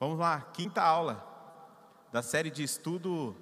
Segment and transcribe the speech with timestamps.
[0.00, 1.26] Vamos lá, quinta aula
[2.12, 3.34] da série de estudo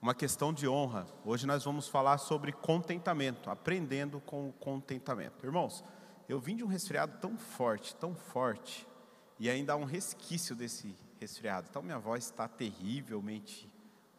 [0.00, 1.04] Uma questão de honra.
[1.24, 5.44] Hoje nós vamos falar sobre contentamento, aprendendo com o contentamento.
[5.44, 5.82] Irmãos,
[6.28, 8.86] eu vim de um resfriado tão forte, tão forte,
[9.36, 11.66] e ainda há um resquício desse resfriado.
[11.68, 13.68] Então minha voz está terrivelmente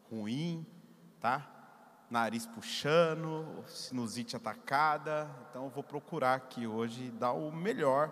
[0.09, 0.65] ruim,
[1.21, 1.49] tá?
[2.09, 5.33] Nariz puxando, sinusite atacada.
[5.49, 8.11] Então eu vou procurar aqui hoje dar o melhor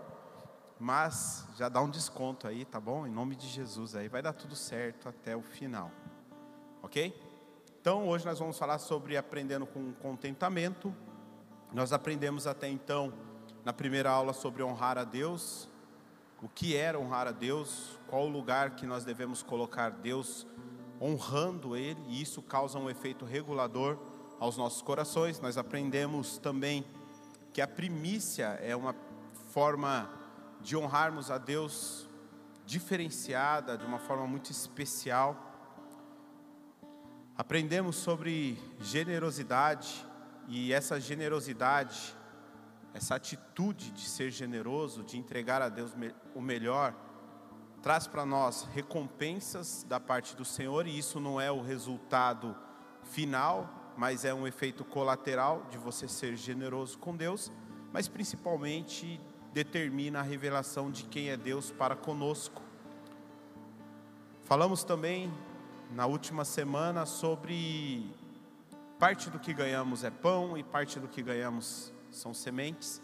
[0.79, 3.05] mas já dá um desconto aí, tá bom?
[3.05, 5.91] Em nome de Jesus aí, vai dar tudo certo até o final.
[6.81, 7.13] Ok?
[7.81, 10.95] Então, hoje nós vamos falar sobre aprendendo com contentamento.
[11.73, 13.13] Nós aprendemos até então,
[13.65, 15.67] na primeira aula, sobre honrar a Deus.
[16.41, 20.47] O que era honrar a Deus, qual o lugar que nós devemos colocar Deus
[21.01, 23.97] honrando Ele, e isso causa um efeito regulador
[24.39, 25.41] aos nossos corações.
[25.41, 26.85] Nós aprendemos também
[27.51, 28.95] que a primícia é uma
[29.49, 30.18] forma
[30.61, 32.07] de honrarmos a Deus
[32.65, 35.45] diferenciada, de uma forma muito especial.
[37.35, 40.05] Aprendemos sobre generosidade
[40.47, 42.15] e essa generosidade,
[42.93, 45.93] essa atitude de ser generoso, de entregar a Deus
[46.35, 46.93] o melhor,
[47.81, 52.55] traz para nós recompensas da parte do Senhor e isso não é o resultado
[53.03, 57.51] final, mas é um efeito colateral de você ser generoso com Deus,
[57.91, 59.19] mas principalmente
[59.53, 62.61] determina a revelação de quem é Deus para conosco.
[64.43, 65.31] Falamos também
[65.91, 68.09] na última semana sobre
[68.99, 73.01] parte do que ganhamos é pão e parte do que ganhamos são sementes,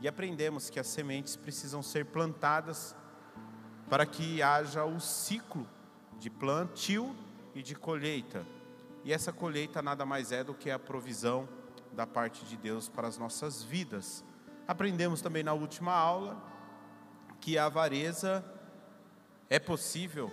[0.00, 2.94] e aprendemos que as sementes precisam ser plantadas
[3.88, 5.66] para que haja o ciclo
[6.18, 7.14] de plantio
[7.54, 8.46] e de colheita.
[9.02, 11.48] E essa colheita nada mais é do que a provisão
[11.92, 14.24] da parte de Deus para as nossas vidas.
[14.70, 16.40] Aprendemos também na última aula
[17.40, 18.44] que a avareza
[19.48, 20.32] é possível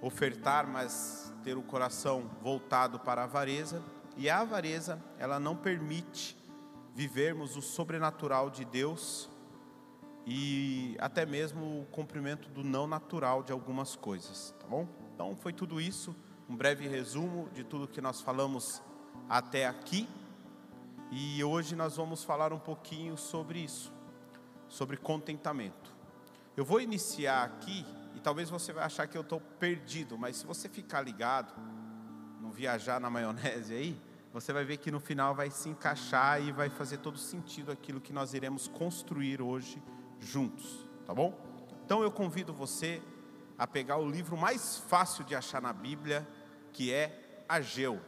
[0.00, 3.82] ofertar, mas ter o coração voltado para a avareza,
[4.16, 6.36] e a avareza, ela não permite
[6.94, 9.28] vivermos o sobrenatural de Deus
[10.24, 14.86] e até mesmo o cumprimento do não natural de algumas coisas, tá bom?
[15.12, 16.14] Então foi tudo isso,
[16.48, 18.80] um breve resumo de tudo que nós falamos
[19.28, 20.08] até aqui.
[21.14, 23.92] E hoje nós vamos falar um pouquinho sobre isso,
[24.66, 25.94] sobre contentamento.
[26.56, 27.84] Eu vou iniciar aqui
[28.16, 31.52] e talvez você vai achar que eu estou perdido, mas se você ficar ligado,
[32.40, 34.00] não viajar na maionese aí,
[34.32, 38.00] você vai ver que no final vai se encaixar e vai fazer todo sentido aquilo
[38.00, 39.82] que nós iremos construir hoje
[40.18, 41.38] juntos, tá bom?
[41.84, 43.02] Então eu convido você
[43.58, 46.26] a pegar o livro mais fácil de achar na Bíblia,
[46.72, 48.00] que é Ageu.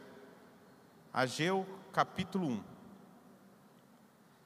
[1.13, 2.74] Ageu, capítulo 1.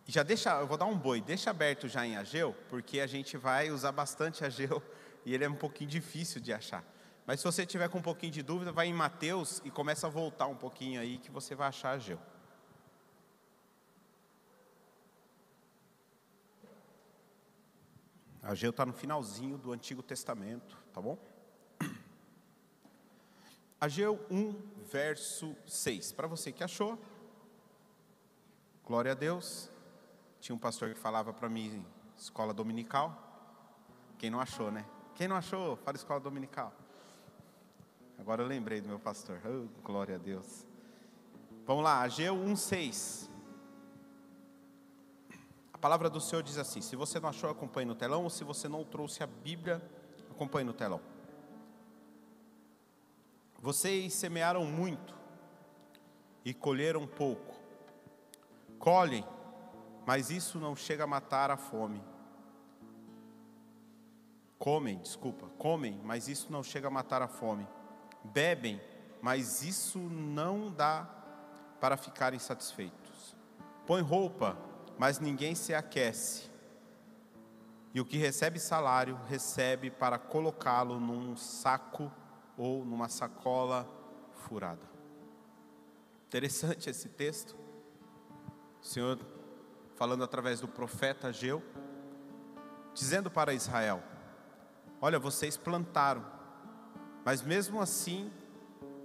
[0.10, 3.06] E já deixa, eu vou dar um boi, deixa aberto já em Ageu, porque a
[3.06, 4.82] gente vai usar bastante Ageu
[5.24, 6.84] e ele é um pouquinho difícil de achar.
[7.28, 10.10] Mas se você tiver com um pouquinho de dúvida, vai em Mateus e começa a
[10.10, 12.20] voltar um pouquinho aí que você vai achar Ageu.
[18.42, 21.20] Ageu está no finalzinho do Antigo Testamento, tá bom?
[23.80, 24.56] Ageu 1,
[24.92, 26.14] verso 6.
[26.14, 26.98] Para você que achou,
[28.84, 29.70] glória a Deus.
[30.40, 31.86] Tinha um pastor que falava para mim,
[32.18, 33.30] escola dominical.
[34.18, 34.86] Quem não achou, né?
[35.16, 36.74] Quem não achou, fala escola dominical.
[38.18, 39.40] Agora eu lembrei do meu pastor.
[39.46, 40.66] Oh, glória a Deus.
[41.66, 43.30] Vamos lá, Ageu 1,6.
[45.74, 48.44] A palavra do Senhor diz assim: se você não achou, acompanhe no telão, ou se
[48.44, 49.82] você não trouxe a Bíblia,
[50.30, 51.02] acompanhe no telão.
[53.62, 55.16] Vocês semearam muito
[56.44, 57.56] e colheram pouco.
[58.78, 59.26] Colhem
[60.10, 62.04] mas isso não chega a matar a fome.
[64.58, 67.68] Comem, desculpa, comem, mas isso não chega a matar a fome.
[68.24, 68.82] Bebem,
[69.22, 71.08] mas isso não dá
[71.80, 73.36] para ficarem satisfeitos.
[73.86, 74.58] Põe roupa,
[74.98, 76.50] mas ninguém se aquece.
[77.94, 82.12] E o que recebe salário, recebe para colocá-lo num saco
[82.58, 83.88] ou numa sacola
[84.34, 84.90] furada.
[86.26, 87.56] Interessante esse texto.
[88.82, 89.20] O Senhor
[90.00, 91.62] falando através do profeta Ageu,
[92.94, 94.02] dizendo para Israel:
[95.02, 96.26] Olha, vocês plantaram,
[97.26, 98.32] mas mesmo assim,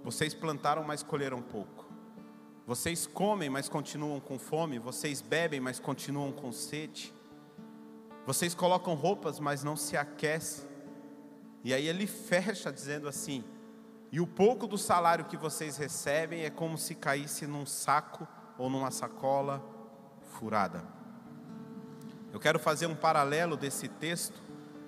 [0.05, 1.85] vocês plantaram, mas colheram pouco.
[2.65, 4.79] Vocês comem, mas continuam com fome.
[4.79, 7.13] Vocês bebem, mas continuam com sede.
[8.25, 10.65] Vocês colocam roupas, mas não se aquecem.
[11.61, 13.43] E aí ele fecha dizendo assim:
[14.13, 18.25] E o pouco do salário que vocês recebem é como se caísse num saco
[18.57, 19.74] ou numa sacola
[20.39, 20.83] furada.
[22.33, 24.41] Eu quero fazer um paralelo desse texto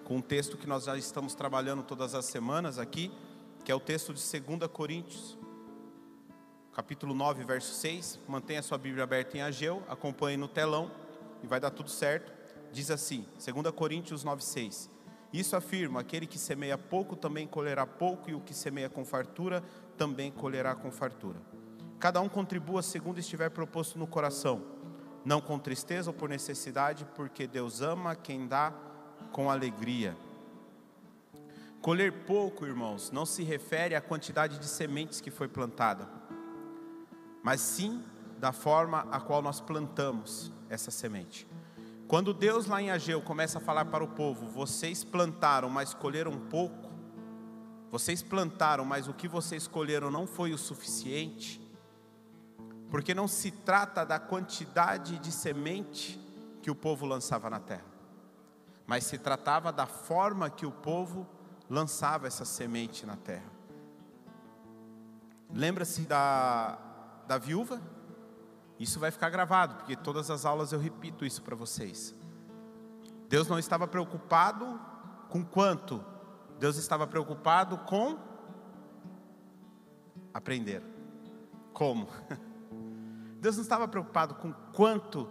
[0.04, 3.12] com um texto que nós já estamos trabalhando todas as semanas aqui,
[3.64, 5.38] que é o texto de 2 Coríntios,
[6.74, 8.20] capítulo 9, verso 6.
[8.28, 10.92] Mantenha sua Bíblia aberta em Ageu, acompanhe no telão
[11.44, 12.32] e vai dar tudo certo.
[12.72, 14.90] Diz assim, 2 Coríntios 9, 6.
[15.32, 19.64] Isso afirma: aquele que semeia pouco também colherá pouco, e o que semeia com fartura
[19.98, 21.42] também colherá com fartura.
[22.00, 24.77] Cada um contribua segundo estiver proposto no coração,
[25.28, 28.74] não com tristeza ou por necessidade, porque Deus ama quem dá
[29.34, 30.16] com alegria.
[31.82, 36.08] Colher pouco, irmãos, não se refere à quantidade de sementes que foi plantada,
[37.44, 38.02] mas sim
[38.40, 41.46] da forma a qual nós plantamos essa semente.
[42.08, 46.40] Quando Deus lá em Ageu começa a falar para o povo: vocês plantaram, mas colheram
[46.40, 46.90] pouco,
[47.92, 51.67] vocês plantaram, mas o que vocês colheram não foi o suficiente,
[52.89, 56.19] porque não se trata da quantidade de semente
[56.62, 57.86] que o povo lançava na terra,
[58.86, 61.28] mas se tratava da forma que o povo
[61.69, 63.51] lançava essa semente na terra.
[65.54, 66.78] Lembra-se da,
[67.28, 67.81] da viúva?
[68.80, 72.13] Isso vai ficar gravado, porque todas as aulas eu repito isso para vocês.
[73.28, 74.80] Deus não estava preocupado
[75.30, 76.04] com quanto,
[76.60, 78.18] Deus estava preocupado com
[80.33, 80.83] aprender.
[81.74, 82.07] Como?
[83.39, 85.30] Deus não estava preocupado com quanto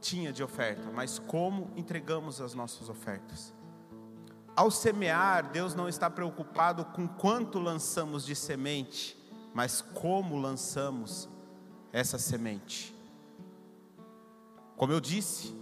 [0.00, 3.52] tinha de oferta, mas como entregamos as nossas ofertas.
[4.54, 9.16] Ao semear, Deus não está preocupado com quanto lançamos de semente,
[9.54, 11.28] mas como lançamos
[11.92, 12.94] essa semente.
[14.76, 15.56] Como eu disse,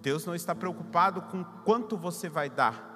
[0.00, 2.94] Deus não está preocupado com quanto você vai dar,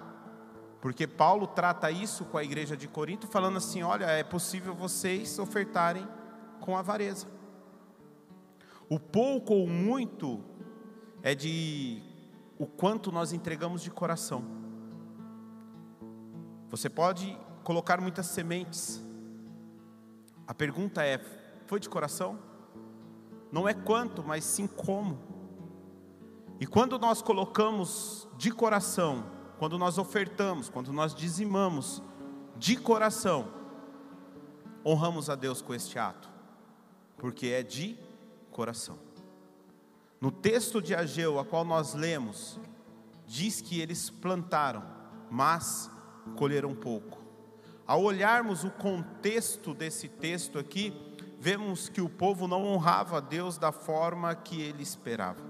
[0.80, 5.38] porque Paulo trata isso com a igreja de Corinto, falando assim: olha, é possível vocês
[5.38, 6.08] ofertarem
[6.60, 7.26] com avareza.
[8.90, 10.44] O pouco ou muito
[11.22, 12.02] é de
[12.58, 14.44] o quanto nós entregamos de coração.
[16.68, 19.02] Você pode colocar muitas sementes.
[20.46, 21.18] A pergunta é:
[21.66, 22.50] foi de coração?
[23.52, 25.18] não é quanto, mas sim como.
[26.58, 29.24] E quando nós colocamos de coração,
[29.58, 32.02] quando nós ofertamos, quando nós dizimamos
[32.56, 33.48] de coração,
[34.84, 36.30] honramos a Deus com este ato,
[37.16, 37.98] porque é de
[38.50, 38.98] coração.
[40.20, 42.60] No texto de Ageu, a qual nós lemos,
[43.26, 44.84] diz que eles plantaram,
[45.30, 45.90] mas
[46.36, 47.18] colheram pouco.
[47.86, 50.92] Ao olharmos o contexto desse texto aqui,
[51.38, 55.40] vemos que o povo não honrava a Deus da forma que ele esperava.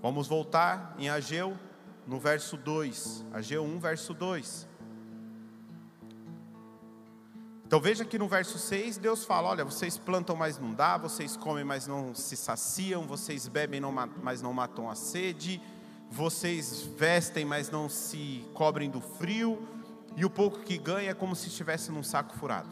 [0.00, 1.58] Vamos voltar em Ageu,
[2.06, 4.68] no verso 2, Ageu 1, verso 2.
[7.66, 11.36] Então veja que no verso 6 Deus fala: Olha, vocês plantam, mas não dá, vocês
[11.36, 13.80] comem, mas não se saciam, vocês bebem,
[14.22, 15.60] mas não matam a sede,
[16.08, 19.66] vocês vestem, mas não se cobrem do frio,
[20.16, 22.68] e o pouco que ganha é como se estivesse num saco furado.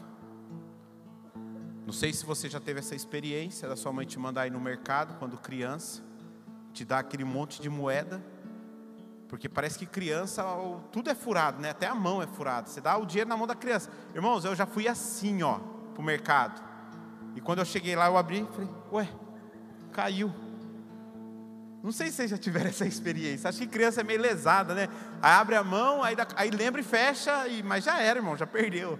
[1.85, 4.61] Não sei se você já teve essa experiência da sua mãe te mandar ir no
[4.61, 6.01] mercado quando criança,
[6.71, 8.23] te dar aquele monte de moeda,
[9.27, 10.43] porque parece que criança
[10.91, 11.71] tudo é furado, né?
[11.71, 12.67] Até a mão é furada.
[12.67, 13.89] Você dá o dinheiro na mão da criança.
[14.13, 15.59] Irmãos, eu já fui assim, ó,
[15.93, 16.61] pro mercado.
[17.35, 19.09] E quando eu cheguei lá, eu abri, e falei, ué,
[19.91, 20.33] caiu.
[21.83, 23.49] Não sei se vocês já tiveram essa experiência.
[23.49, 24.87] Acho que criança é meio lesada, né?
[25.21, 28.37] Aí abre a mão, aí, dá, aí lembra e fecha, e, mas já era, irmão,
[28.37, 28.99] já perdeu.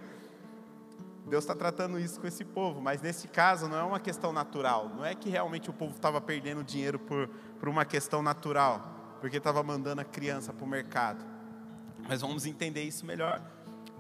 [1.28, 4.90] Deus está tratando isso com esse povo, mas nesse caso não é uma questão natural,
[4.90, 7.28] não é que realmente o povo estava perdendo dinheiro por,
[7.60, 8.95] por uma questão natural,
[9.26, 11.26] porque estava mandando a criança para o mercado.
[12.08, 13.42] Mas vamos entender isso melhor.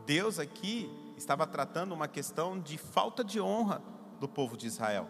[0.06, 3.82] Deus aqui estava tratando uma questão de falta de honra
[4.20, 5.10] do povo de Israel.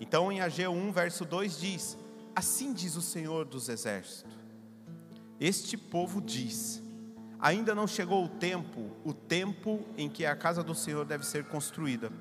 [0.00, 1.98] Então em Ageu 1, verso 2 diz:
[2.32, 4.38] Assim diz o Senhor dos Exércitos:
[5.40, 6.80] Este povo diz:
[7.40, 11.46] Ainda não chegou o tempo, o tempo em que a casa do Senhor deve ser
[11.46, 12.12] construída.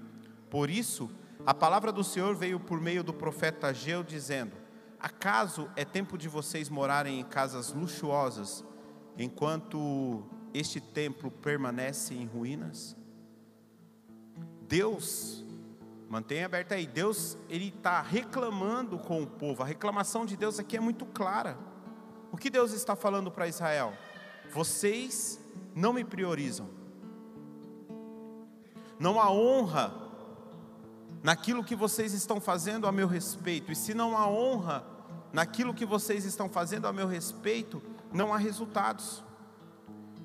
[0.50, 1.12] Por isso,
[1.46, 4.65] a palavra do Senhor veio por meio do profeta Ageu, dizendo:
[5.00, 8.64] Acaso é tempo de vocês morarem em casas luxuosas,
[9.18, 10.24] enquanto
[10.54, 12.96] este templo permanece em ruínas?
[14.68, 15.46] Deus,
[16.10, 20.78] mantenha aberta aí, Deus, Ele está reclamando com o povo, a reclamação de Deus aqui
[20.78, 21.58] é muito clara.
[22.32, 23.94] O que Deus está falando para Israel?
[24.52, 25.40] Vocês
[25.74, 26.70] não me priorizam.
[29.00, 30.05] Não há honra
[31.26, 33.72] naquilo que vocês estão fazendo a meu respeito.
[33.72, 34.86] E se não há honra
[35.34, 37.82] naquilo que vocês estão fazendo a meu respeito,
[38.14, 39.24] não há resultados.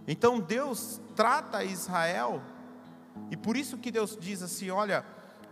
[0.06, 2.42] Então Deus trata Israel,
[3.30, 5.02] e por isso que Deus diz assim: olha,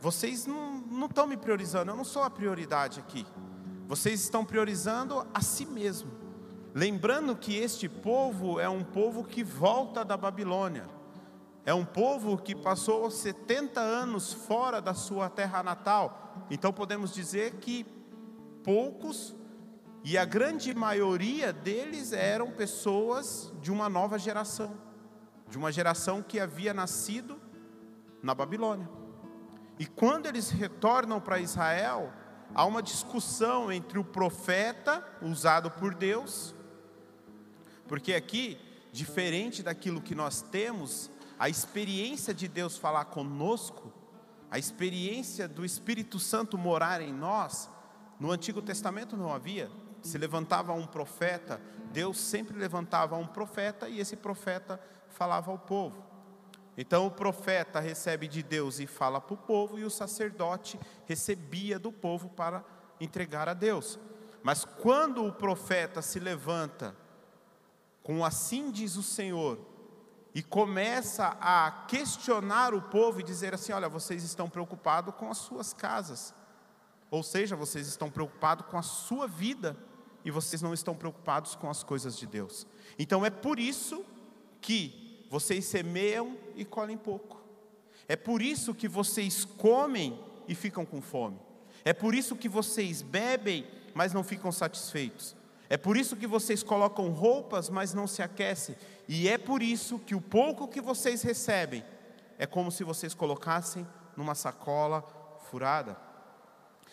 [0.03, 3.27] vocês não, estão me priorizando, eu não sou a prioridade aqui.
[3.87, 6.11] Vocês estão priorizando a si mesmo.
[6.75, 10.87] Lembrando que este povo é um povo que volta da Babilônia,
[11.69, 17.57] é um povo que passou 70 anos fora da sua terra natal, então podemos dizer
[17.57, 17.85] que
[18.65, 19.37] poucos,
[20.03, 24.81] e a grande maioria deles eram pessoas de uma nova geração,
[25.47, 27.39] de uma geração que havia nascido
[28.23, 28.89] na Babilônia.
[29.79, 32.11] E quando eles retornam para Israel,
[32.55, 36.55] há uma discussão entre o profeta usado por Deus,
[37.87, 38.59] porque aqui,
[38.91, 43.93] diferente daquilo que nós temos, a experiência de Deus falar conosco,
[44.51, 47.71] a experiência do Espírito Santo morar em nós,
[48.19, 49.71] no Antigo Testamento não havia.
[50.03, 51.61] Se levantava um profeta,
[51.93, 56.03] Deus sempre levantava um profeta e esse profeta falava ao povo.
[56.77, 61.77] Então o profeta recebe de Deus e fala para o povo, e o sacerdote recebia
[61.79, 62.65] do povo para
[63.01, 63.99] entregar a Deus.
[64.43, 66.97] Mas quando o profeta se levanta
[68.01, 69.59] com assim diz o Senhor,
[70.39, 75.39] e começa a questionar o povo e dizer assim: olha, vocês estão preocupados com as
[75.39, 76.33] suas casas,
[77.11, 79.77] ou seja, vocês estão preocupados com a sua vida
[80.25, 82.69] e vocês não estão preocupados com as coisas de Deus.
[82.97, 84.05] Então é por isso
[84.61, 87.43] que vocês semeiam e colhem pouco.
[88.07, 91.41] É por isso que vocês comem e ficam com fome.
[91.85, 95.35] É por isso que vocês bebem, mas não ficam satisfeitos.
[95.69, 98.77] É por isso que vocês colocam roupas, mas não se aquecem.
[99.09, 101.83] E é por isso que o pouco que vocês recebem
[102.39, 105.03] é como se vocês colocassem numa sacola
[105.51, 105.97] furada.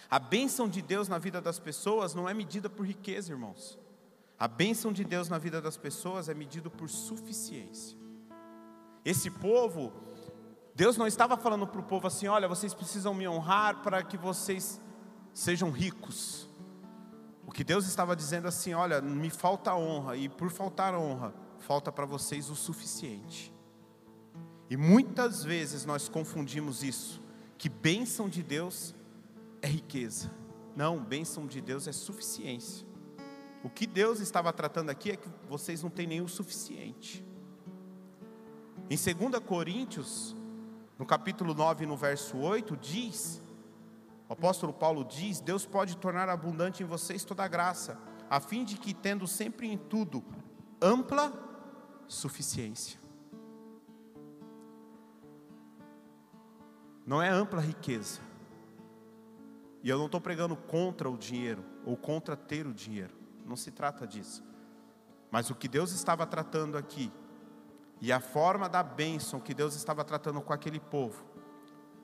[0.09, 3.77] A bênção de Deus na vida das pessoas não é medida por riqueza, irmãos.
[4.39, 7.97] A bênção de Deus na vida das pessoas é medida por suficiência.
[9.03, 9.93] Esse povo,
[10.73, 14.17] Deus não estava falando para o povo assim: olha, vocês precisam me honrar para que
[14.17, 14.79] vocês
[15.33, 16.44] sejam ricos.
[17.55, 22.05] Que Deus estava dizendo assim: olha, me falta honra, e por faltar honra, falta para
[22.05, 23.53] vocês o suficiente.
[24.69, 27.23] E muitas vezes nós confundimos isso,
[27.57, 28.93] que bênção de Deus
[29.61, 30.29] é riqueza.
[30.75, 32.85] Não, bênção de Deus é suficiência.
[33.63, 37.25] O que Deus estava tratando aqui é que vocês não têm o suficiente.
[38.89, 40.35] Em 2 Coríntios,
[40.99, 43.41] no capítulo 9, no verso 8, diz:
[44.27, 47.97] o apóstolo Paulo diz: Deus pode tornar abundante em vocês toda a graça,
[48.29, 50.23] a fim de que, tendo sempre em tudo
[50.81, 51.33] ampla
[52.07, 52.99] suficiência.
[57.05, 58.19] Não é ampla riqueza.
[59.83, 63.13] E eu não estou pregando contra o dinheiro ou contra ter o dinheiro.
[63.45, 64.43] Não se trata disso.
[65.29, 67.11] Mas o que Deus estava tratando aqui
[68.01, 71.23] e a forma da bênção que Deus estava tratando com aquele povo,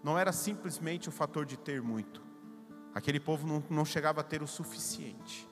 [0.03, 2.21] não era simplesmente o fator de ter muito.
[2.93, 5.47] Aquele povo não, não chegava a ter o suficiente,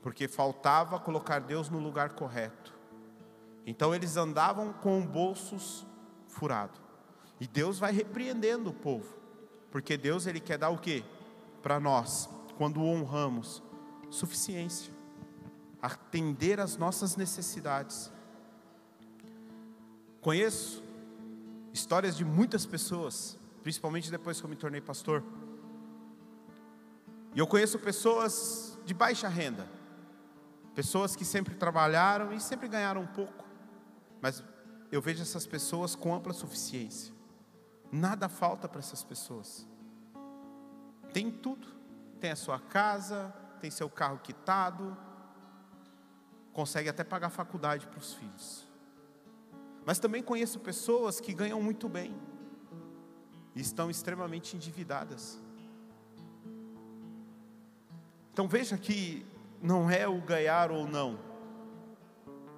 [0.00, 2.72] porque faltava colocar Deus no lugar correto.
[3.66, 5.86] Então eles andavam com bolsos
[6.26, 6.80] furados.
[7.40, 9.16] E Deus vai repreendendo o povo,
[9.70, 11.04] porque Deus ele quer dar o que
[11.62, 13.62] para nós quando o honramos?
[14.10, 14.92] Suficiência,
[15.80, 18.12] atender às nossas necessidades.
[20.20, 20.84] Conheço
[21.72, 25.22] histórias de muitas pessoas, principalmente depois que eu me tornei pastor.
[27.34, 29.66] E eu conheço pessoas de baixa renda,
[30.74, 33.44] pessoas que sempre trabalharam e sempre ganharam um pouco,
[34.20, 34.42] mas
[34.90, 37.14] eu vejo essas pessoas com ampla suficiência.
[37.90, 39.66] Nada falta para essas pessoas.
[41.12, 41.68] Tem tudo.
[42.22, 44.96] Tem a sua casa, tem seu carro quitado,
[46.52, 48.64] consegue até pagar faculdade para os filhos.
[49.84, 52.14] Mas também conheço pessoas que ganham muito bem
[53.54, 55.40] e estão extremamente endividadas.
[58.32, 59.26] Então veja que
[59.62, 61.18] não é o ganhar ou não,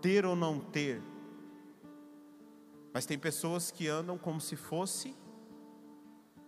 [0.01, 1.03] ter ou não ter,
[2.93, 5.17] mas tem pessoas que andam como se fosse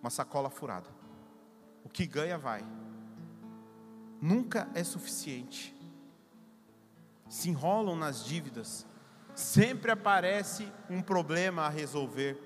[0.00, 0.88] uma sacola furada.
[1.82, 2.64] O que ganha vai.
[4.20, 5.74] Nunca é suficiente.
[7.28, 8.86] Se enrolam nas dívidas,
[9.34, 12.40] sempre aparece um problema a resolver.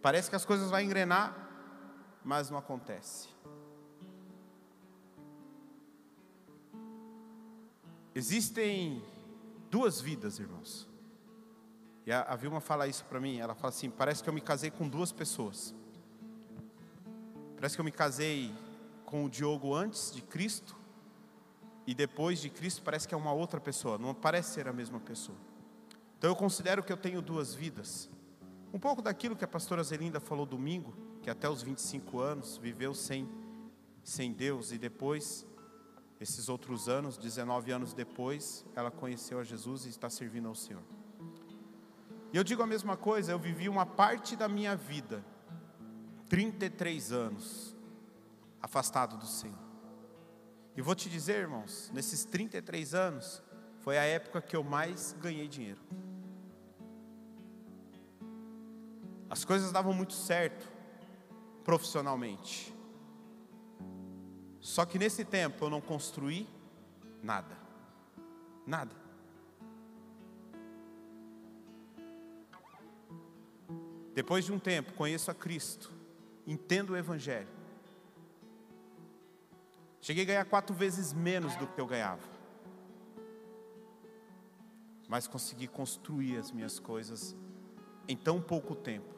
[0.00, 1.48] Parece que as coisas vão engrenar,
[2.24, 3.28] mas não acontece.
[8.14, 9.02] Existem
[9.70, 10.88] duas vidas, irmãos.
[12.06, 13.38] E a, Vilma fala isso para mim.
[13.38, 15.74] Ela fala assim: parece que eu me casei com duas pessoas.
[17.54, 18.54] Parece que eu me casei
[19.04, 20.76] com o Diogo antes de Cristo
[21.86, 23.98] e depois de Cristo parece que é uma outra pessoa.
[23.98, 25.38] Não parece ser a mesma pessoa.
[26.18, 28.10] Então eu considero que eu tenho duas vidas.
[28.72, 32.94] Um pouco daquilo que a pastora Zelinda falou domingo, que até os 25 anos viveu
[32.94, 33.28] sem,
[34.02, 35.46] sem Deus e depois
[36.20, 40.82] Esses outros anos, 19 anos depois, ela conheceu a Jesus e está servindo ao Senhor.
[42.32, 45.24] E eu digo a mesma coisa, eu vivi uma parte da minha vida,
[46.28, 47.76] 33 anos,
[48.60, 49.58] afastado do Senhor.
[50.76, 53.42] E vou te dizer, irmãos, nesses 33 anos,
[53.78, 55.80] foi a época que eu mais ganhei dinheiro.
[59.30, 60.68] As coisas davam muito certo
[61.64, 62.74] profissionalmente.
[64.60, 66.48] Só que nesse tempo eu não construí
[67.22, 67.56] nada.
[68.66, 68.94] Nada.
[74.14, 75.92] Depois de um tempo, conheço a Cristo,
[76.46, 77.48] entendo o Evangelho.
[80.00, 82.26] Cheguei a ganhar quatro vezes menos do que eu ganhava.
[85.06, 87.36] Mas consegui construir as minhas coisas
[88.08, 89.17] em tão pouco tempo.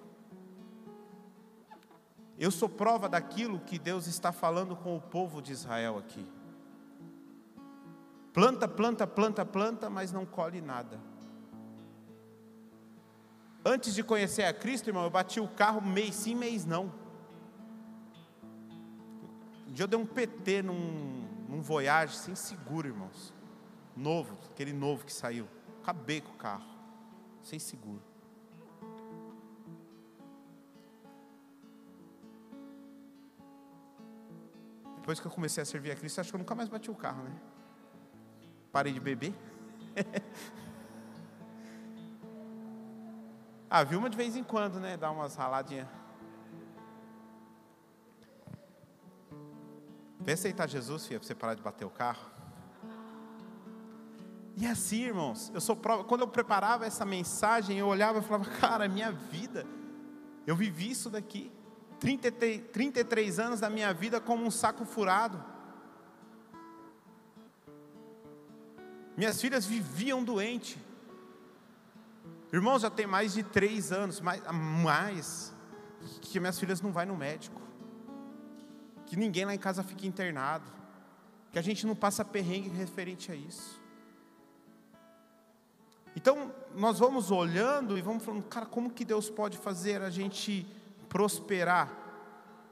[2.41, 6.27] Eu sou prova daquilo que Deus está falando com o povo de Israel aqui.
[8.33, 10.99] Planta, planta, planta, planta, mas não colhe nada.
[13.63, 16.91] Antes de conhecer a Cristo, irmão, eu bati o carro mês sim, mês não.
[19.69, 23.35] Um dia eu dei um PT num, num Voyage sem seguro, irmãos.
[23.95, 25.47] Novo, aquele novo que saiu.
[25.83, 26.65] Acabei com o carro,
[27.43, 28.10] sem seguro.
[35.11, 36.95] Depois que eu comecei a servir a Cristo, acho que eu nunca mais bati o
[36.95, 37.33] carro, né?
[38.71, 39.35] Parei de beber.
[43.69, 44.97] ah, viu uma de vez em quando, né?
[44.97, 45.89] Dá umas raladinhas.
[50.21, 52.31] Vem aceitar Jesus, filha, para você parar de bater o carro.
[54.57, 56.05] E é assim, irmãos, eu sou prova.
[56.05, 59.67] Quando eu preparava essa mensagem, eu olhava e falava, cara, minha vida,
[60.47, 61.51] eu vivi isso daqui.
[62.01, 65.45] 33, 33 anos da minha vida como um saco furado.
[69.17, 70.81] Minhas filhas viviam doente.
[72.51, 75.55] Irmãos, já tem mais de três anos, mais, mais
[76.23, 77.61] que minhas filhas não vai no médico.
[79.05, 80.65] Que ninguém lá em casa fique internado.
[81.53, 83.79] Que a gente não passa perrengue referente a isso.
[86.17, 90.67] Então, nós vamos olhando e vamos falando, cara, como que Deus pode fazer a gente
[91.11, 91.93] prosperar.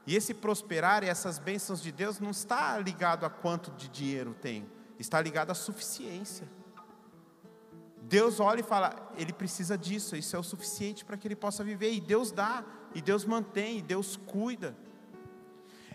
[0.07, 4.33] E esse prosperar e essas bênçãos de Deus não está ligado a quanto de dinheiro
[4.33, 6.49] tem, está ligado à suficiência.
[8.01, 11.63] Deus olha e fala, ele precisa disso, isso é o suficiente para que ele possa
[11.63, 14.75] viver, e Deus dá, e Deus mantém, e Deus cuida.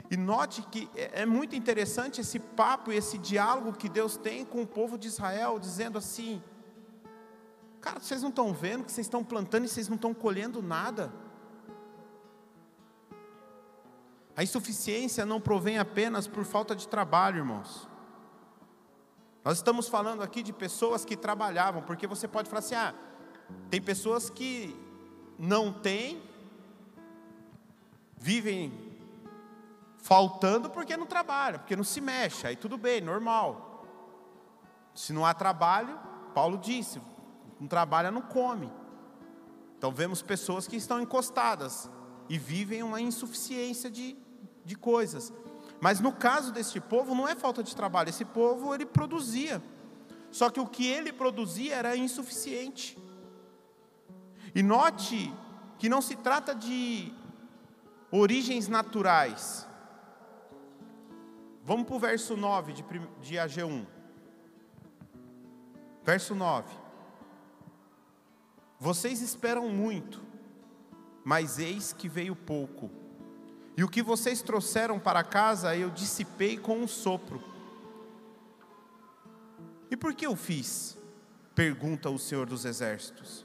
[0.09, 4.45] E note que é, é muito interessante esse papo e esse diálogo que Deus tem
[4.45, 6.41] com o povo de Israel, dizendo assim:
[7.81, 11.13] Cara, vocês não estão vendo que vocês estão plantando e vocês não estão colhendo nada.
[14.37, 17.89] A insuficiência não provém apenas por falta de trabalho, irmãos.
[19.45, 22.95] Nós estamos falando aqui de pessoas que trabalhavam, porque você pode falar assim: ah,
[23.71, 24.75] tem pessoas que
[25.39, 26.23] não têm,
[28.17, 28.73] vivem
[29.99, 33.87] faltando porque não trabalham, porque não se mexe, aí tudo bem, normal.
[34.95, 35.99] Se não há trabalho,
[36.35, 37.01] Paulo disse:
[37.61, 38.73] não trabalha, não come.
[39.79, 41.91] Então vemos pessoas que estão encostadas
[42.29, 44.17] e vivem uma insuficiência de,
[44.65, 45.33] de coisas.
[45.81, 49.63] Mas no caso deste povo não é falta de trabalho, esse povo ele produzia.
[50.31, 52.99] Só que o que ele produzia era insuficiente.
[54.55, 55.33] E note
[55.79, 57.13] que não se trata de
[58.11, 59.69] origens naturais.
[61.63, 62.85] Vamos para o verso 9 de,
[63.21, 63.87] de AG1.
[66.03, 66.75] Verso 9.
[68.79, 70.23] Vocês esperam muito,
[71.25, 73.04] mas eis que veio pouco
[73.77, 77.43] e o que vocês trouxeram para casa eu dissipei com um sopro.
[79.91, 80.97] E por que eu fiz?
[81.55, 83.45] Pergunta o Senhor dos Exércitos.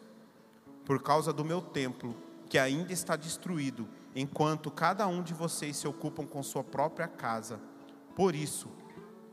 [0.86, 2.16] Por causa do meu templo,
[2.48, 7.60] que ainda está destruído, enquanto cada um de vocês se ocupam com sua própria casa.
[8.16, 8.70] Por isso,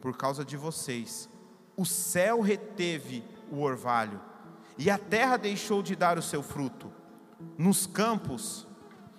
[0.01, 1.29] por causa de vocês,
[1.77, 4.21] o céu reteve o orvalho,
[4.79, 6.93] e a terra deixou de dar o seu fruto.
[7.57, 8.67] Nos campos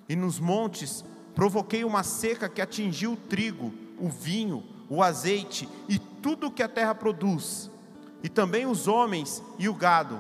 [0.08, 1.04] e nos montes
[1.38, 6.64] Provoquei uma seca que atingiu o trigo, o vinho, o azeite e tudo o que
[6.64, 7.70] a terra produz,
[8.24, 10.20] e também os homens e o gado.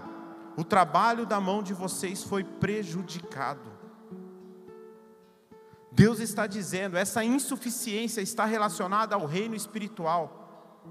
[0.55, 3.67] O trabalho da mão de vocês foi prejudicado.
[5.91, 10.85] Deus está dizendo, essa insuficiência está relacionada ao reino espiritual.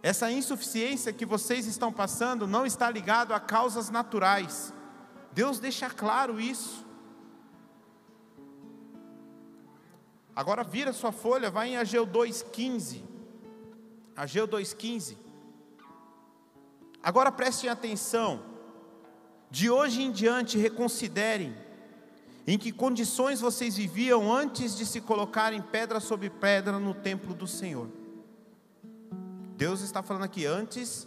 [0.00, 4.72] Essa insuficiência que vocês estão passando não está ligado a causas naturais.
[5.32, 6.88] Deus deixa claro isso.
[10.40, 13.02] Agora vira sua folha, vai em Ageu 2,15.
[14.16, 15.18] Ageu 2,15.
[17.02, 18.42] Agora prestem atenção,
[19.50, 21.54] de hoje em diante reconsiderem
[22.46, 27.46] em que condições vocês viviam antes de se colocarem pedra sobre pedra no templo do
[27.46, 27.90] Senhor.
[29.58, 31.06] Deus está falando aqui antes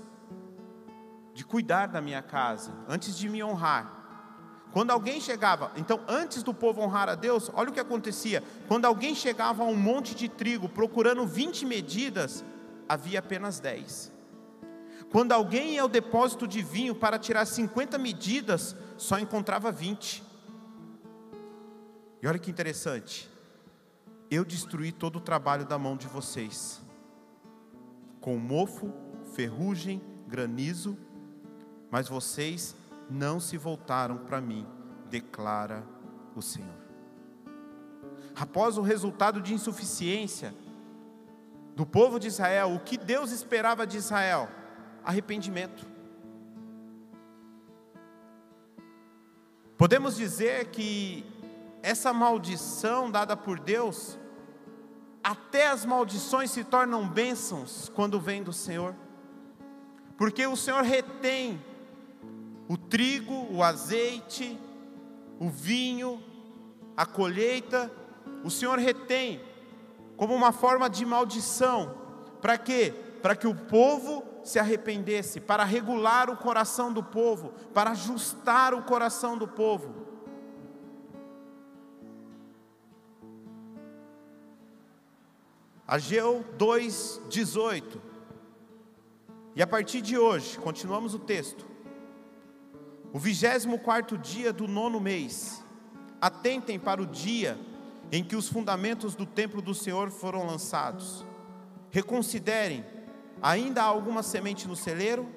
[1.34, 4.03] de cuidar da minha casa, antes de me honrar.
[4.74, 8.44] Quando alguém chegava, então antes do povo honrar a Deus, olha o que acontecia.
[8.68, 12.44] Quando alguém chegava a um monte de trigo procurando 20 medidas,
[12.90, 14.12] havia apenas 10.
[15.12, 20.24] Quando alguém ia ao depósito de vinho para tirar 50 medidas, só encontrava 20.
[22.20, 23.30] E olha que interessante.
[24.32, 26.82] Eu destruí todo o trabalho da mão de vocês,
[28.20, 28.92] com mofo,
[29.36, 30.98] ferrugem, granizo,
[31.92, 32.76] mas vocês
[33.14, 34.66] não se voltaram para mim,
[35.08, 35.84] declara
[36.36, 36.84] o Senhor.
[38.36, 40.54] Após o resultado de insuficiência
[41.76, 44.50] do povo de Israel, o que Deus esperava de Israel?
[45.06, 45.86] Arrependimento.
[49.78, 51.24] Podemos dizer que
[51.84, 54.18] essa maldição dada por Deus,
[55.24, 58.96] até as maldições se tornam bênçãos quando vêm do Senhor,
[60.18, 61.62] porque o Senhor retém
[62.74, 64.60] o trigo, o azeite,
[65.40, 66.20] o vinho,
[66.98, 67.92] a colheita,
[68.44, 69.40] o Senhor retém
[70.18, 71.96] como uma forma de maldição.
[72.42, 72.92] Para quê?
[73.22, 78.82] Para que o povo se arrependesse, para regular o coração do povo, para ajustar o
[78.82, 79.94] coração do povo.
[85.88, 88.02] Ageu 2:18.
[89.56, 91.73] E a partir de hoje, continuamos o texto
[93.14, 95.64] o vigésimo quarto dia do nono mês,
[96.20, 97.60] atentem para o dia
[98.12, 101.24] em que os fundamentos do templo do Senhor foram lançados.
[101.92, 102.84] Reconsiderem,
[103.40, 105.28] ainda há alguma semente no celeiro?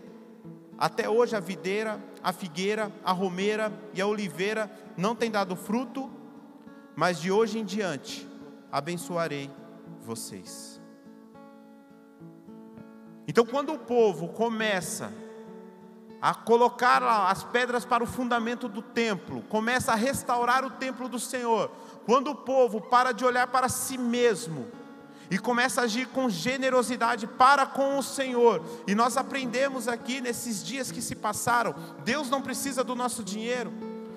[0.78, 6.10] Até hoje a videira, a figueira, a romeira e a oliveira não têm dado fruto,
[6.94, 8.26] mas de hoje em diante
[8.72, 9.50] abençoarei
[10.00, 10.80] vocês.
[13.28, 15.12] Então, quando o povo começa
[16.20, 21.18] a colocar as pedras para o fundamento do templo, começa a restaurar o templo do
[21.18, 21.70] Senhor.
[22.04, 24.66] Quando o povo para de olhar para si mesmo
[25.30, 30.64] e começa a agir com generosidade para com o Senhor, e nós aprendemos aqui nesses
[30.64, 31.74] dias que se passaram,
[32.04, 33.72] Deus não precisa do nosso dinheiro.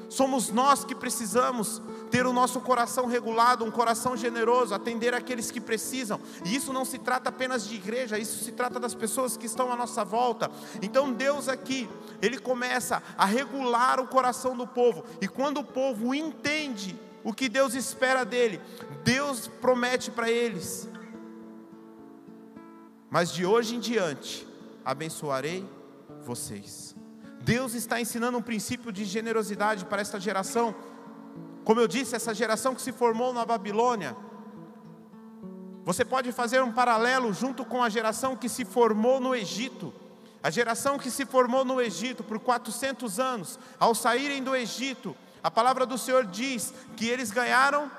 [0.09, 5.61] Somos nós que precisamos ter o nosso coração regulado, um coração generoso, atender aqueles que
[5.61, 6.19] precisam.
[6.43, 9.71] E isso não se trata apenas de igreja, isso se trata das pessoas que estão
[9.71, 10.49] à nossa volta.
[10.81, 11.87] Então Deus aqui,
[12.21, 15.03] ele começa a regular o coração do povo.
[15.21, 18.59] E quando o povo entende o que Deus espera dele,
[19.03, 20.89] Deus promete para eles.
[23.09, 24.47] Mas de hoje em diante,
[24.83, 25.67] abençoarei
[26.23, 26.88] vocês.
[27.41, 30.75] Deus está ensinando um princípio de generosidade para esta geração.
[31.63, 34.15] Como eu disse, essa geração que se formou na Babilônia.
[35.85, 39.93] Você pode fazer um paralelo junto com a geração que se formou no Egito.
[40.43, 45.49] A geração que se formou no Egito por 400 anos, ao saírem do Egito, a
[45.49, 47.91] palavra do Senhor diz que eles ganharam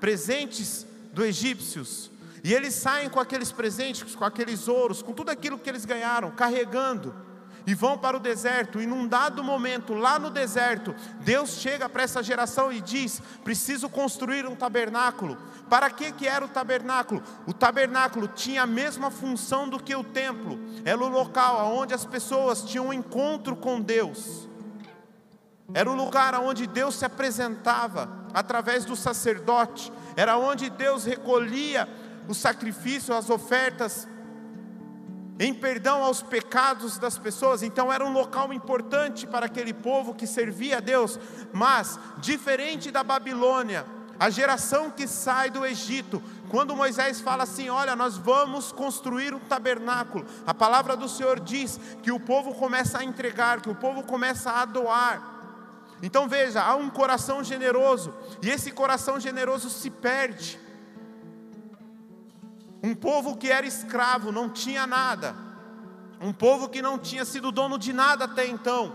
[0.00, 2.10] presentes do egípcios.
[2.42, 6.30] E eles saem com aqueles presentes, com aqueles ouros, com tudo aquilo que eles ganharam,
[6.30, 7.25] carregando
[7.66, 12.04] e vão para o deserto, e num dado momento, lá no deserto, Deus chega para
[12.04, 15.36] essa geração e diz: preciso construir um tabernáculo.
[15.68, 17.20] Para que, que era o tabernáculo?
[17.44, 22.04] O tabernáculo tinha a mesma função do que o templo, era o local onde as
[22.04, 24.48] pessoas tinham um encontro com Deus.
[25.74, 31.88] Era o lugar onde Deus se apresentava através do sacerdote, era onde Deus recolhia
[32.28, 34.06] o sacrifício, as ofertas
[35.38, 40.26] em perdão aos pecados das pessoas, então era um local importante para aquele povo que
[40.26, 41.18] servia a Deus,
[41.52, 43.84] mas, diferente da Babilônia,
[44.18, 49.38] a geração que sai do Egito, quando Moisés fala assim: Olha, nós vamos construir um
[49.38, 54.02] tabernáculo, a palavra do Senhor diz que o povo começa a entregar, que o povo
[54.02, 55.34] começa a doar.
[56.02, 60.65] Então veja, há um coração generoso, e esse coração generoso se perde.
[62.82, 65.34] Um povo que era escravo, não tinha nada.
[66.20, 68.94] Um povo que não tinha sido dono de nada até então.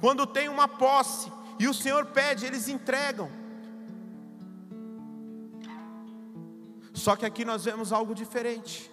[0.00, 3.30] Quando tem uma posse e o Senhor pede, eles entregam.
[6.92, 8.90] Só que aqui nós vemos algo diferente.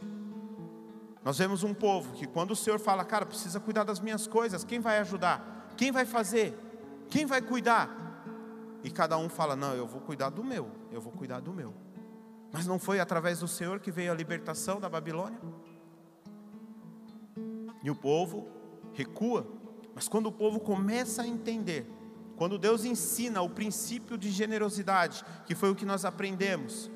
[1.23, 4.63] Nós vemos um povo que, quando o Senhor fala, cara, precisa cuidar das minhas coisas,
[4.63, 5.67] quem vai ajudar?
[5.75, 6.58] Quem vai fazer?
[7.10, 7.89] Quem vai cuidar?
[8.84, 11.73] E cada um fala: não, eu vou cuidar do meu, eu vou cuidar do meu.
[12.51, 15.39] Mas não foi através do Senhor que veio a libertação da Babilônia?
[17.83, 18.47] E o povo
[18.93, 19.47] recua.
[19.93, 21.88] Mas quando o povo começa a entender,
[22.35, 26.89] quando Deus ensina o princípio de generosidade, que foi o que nós aprendemos,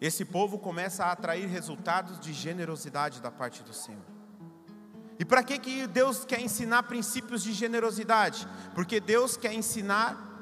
[0.00, 4.04] esse povo começa a atrair resultados de generosidade da parte do Senhor.
[5.18, 8.46] E para que, que Deus quer ensinar princípios de generosidade?
[8.74, 10.33] Porque Deus quer ensinar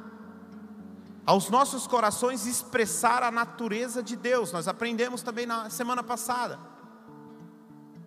[1.24, 4.52] aos nossos corações expressar a natureza de Deus.
[4.52, 6.58] Nós aprendemos também na semana passada.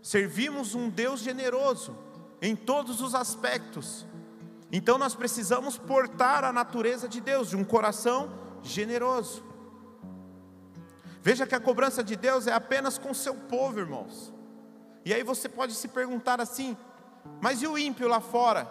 [0.02, 1.98] Servimos um Deus generoso
[2.42, 4.06] em todos os aspectos.
[4.72, 9.44] Então nós precisamos portar a natureza de Deus, de um coração generoso.
[11.22, 14.34] Veja que a cobrança de Deus é apenas com seu povo, irmãos.
[15.04, 16.78] E aí você pode se perguntar assim:
[17.42, 18.68] mas e o ímpio lá fora,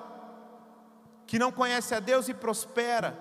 [1.27, 3.19] que não conhece a Deus e prospera?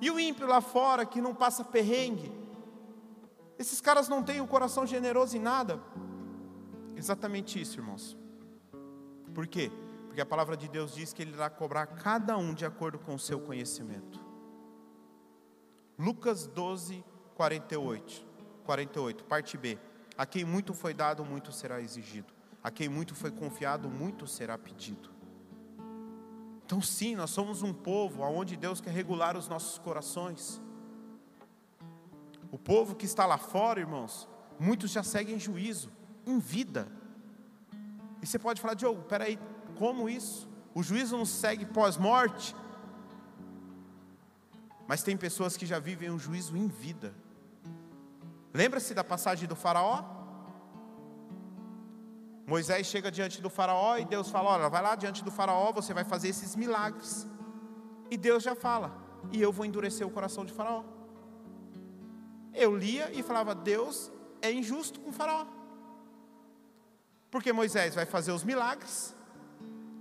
[0.00, 2.32] E o ímpio lá fora, que não passa perrengue?
[3.58, 5.80] Esses caras não têm o um coração generoso em nada.
[6.96, 8.16] Exatamente isso, irmãos.
[9.34, 9.70] Por quê?
[10.06, 13.14] Porque a palavra de Deus diz que Ele irá cobrar cada um de acordo com
[13.14, 14.20] o seu conhecimento.
[15.98, 18.26] Lucas 12, 48.
[18.64, 19.78] 48, parte B.
[20.16, 22.32] A quem muito foi dado, muito será exigido.
[22.62, 25.17] A quem muito foi confiado, muito será pedido.
[26.68, 30.60] Então, sim, nós somos um povo onde Deus quer regular os nossos corações.
[32.52, 34.28] O povo que está lá fora, irmãos,
[34.60, 35.90] muitos já seguem juízo,
[36.26, 36.86] em vida.
[38.20, 39.38] E você pode falar, Diogo, peraí,
[39.78, 40.46] como isso?
[40.74, 42.54] O juízo não segue pós-morte?
[44.86, 47.14] Mas tem pessoas que já vivem um juízo em vida.
[48.52, 50.17] Lembra-se da passagem do Faraó?
[52.48, 55.92] Moisés chega diante do Faraó e Deus fala: Olha, vai lá diante do Faraó, você
[55.92, 57.26] vai fazer esses milagres.
[58.10, 58.90] E Deus já fala:
[59.30, 60.82] E eu vou endurecer o coração de Faraó.
[62.54, 65.44] Eu lia e falava: Deus é injusto com o Faraó.
[67.30, 69.14] Porque Moisés vai fazer os milagres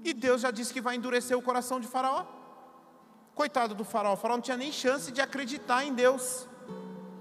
[0.01, 2.25] e Deus já disse que vai endurecer o coração de Faraó.
[3.35, 6.47] Coitado do Faraó, o Faraó não tinha nem chance de acreditar em Deus.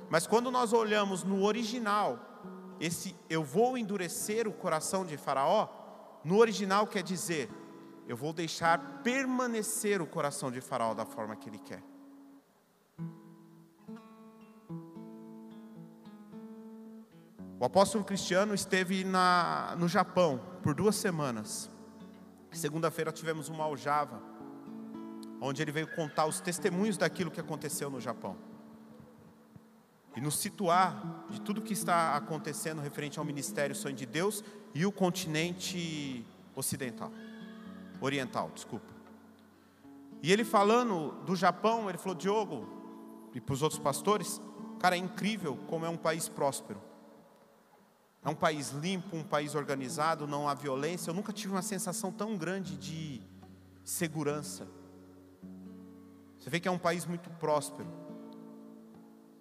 [0.09, 2.36] Mas quando nós olhamos no original,
[2.81, 5.69] esse eu vou endurecer o coração de Faraó,
[6.25, 7.51] no original quer dizer,
[8.07, 11.83] eu vou deixar permanecer o coração de Faraó da forma que ele quer.
[17.59, 21.71] O apóstolo Cristiano esteve na, no Japão por duas semanas.
[22.53, 24.23] Segunda-feira tivemos uma aljava,
[25.41, 28.46] onde ele veio contar os testemunhos daquilo que aconteceu no Japão
[30.17, 34.43] e nos situar de tudo que está acontecendo referente ao ministério Sonho de Deus
[34.75, 36.25] e o continente
[36.55, 37.13] ocidental,
[38.01, 38.97] oriental, desculpa.
[40.23, 42.67] E ele falando do Japão, ele falou: Diogo,
[43.35, 44.41] e para os outros pastores,
[44.81, 46.81] cara, é incrível como é um país próspero.
[48.25, 51.11] É um país limpo, um país organizado, não há violência.
[51.11, 53.21] Eu nunca tive uma sensação tão grande de
[53.85, 54.67] segurança.
[56.39, 58.06] Você vê que é um país muito próspero.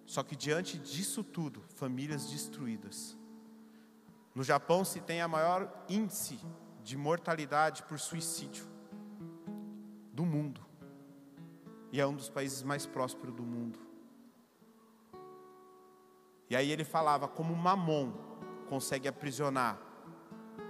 [0.06, 3.16] Só que diante disso tudo, famílias destruídas.
[4.34, 6.38] No Japão se tem a maior índice
[6.84, 8.64] de mortalidade por suicídio
[10.12, 10.64] do mundo.
[11.90, 13.80] E é um dos países mais prósperos do mundo.
[16.48, 18.12] E aí ele falava como Mamon
[18.68, 19.80] consegue aprisionar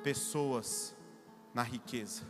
[0.02, 0.96] pessoas
[1.52, 2.22] na riqueza.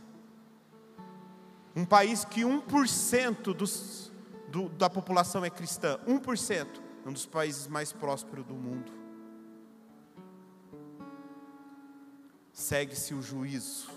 [1.73, 4.11] Um país que 1% dos,
[4.49, 8.91] do, da população é cristã, 1% um dos países mais prósperos do mundo.
[12.51, 13.89] Segue-se o juízo.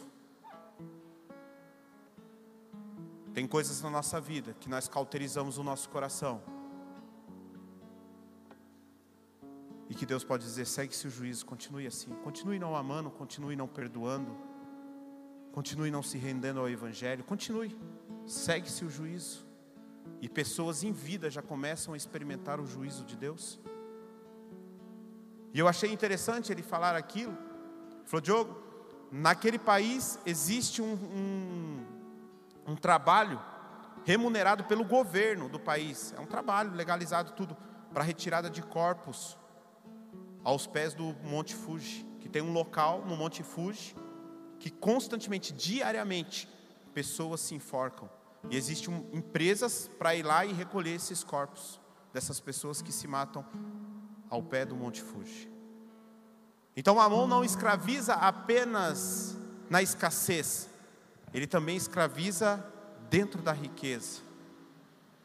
[3.33, 6.43] Tem coisas na nossa vida que nós cauterizamos o nosso coração.
[9.89, 12.11] E que Deus pode dizer: segue-se o juízo, continue assim.
[12.23, 14.37] Continue não amando, continue não perdoando.
[15.53, 17.25] Continue não se rendendo ao Evangelho.
[17.25, 17.77] Continue.
[18.27, 19.50] Segue-se o juízo.
[20.21, 23.59] E pessoas em vida já começam a experimentar o juízo de Deus.
[25.53, 27.37] E eu achei interessante ele falar aquilo.
[28.05, 28.63] Falou, Diogo,
[29.11, 31.87] naquele país existe um, um,
[32.67, 33.41] um trabalho
[34.05, 36.15] remunerado pelo governo do país.
[36.17, 37.57] É um trabalho legalizado tudo
[37.93, 39.39] para retirada de corpos
[40.45, 43.95] aos pés do Monte Fuji, que tem um local no Monte Fuji
[44.61, 46.47] que constantemente, diariamente,
[46.93, 48.09] pessoas se enforcam
[48.49, 51.81] e existem empresas para ir lá e recolher esses corpos
[52.13, 53.45] dessas pessoas que se matam
[54.29, 55.51] ao pé do Monte Fuji.
[56.77, 59.37] Então Amon não escraviza apenas
[59.69, 60.69] na escassez,
[61.35, 62.65] ele também escraviza
[63.11, 64.23] dentro da riqueza.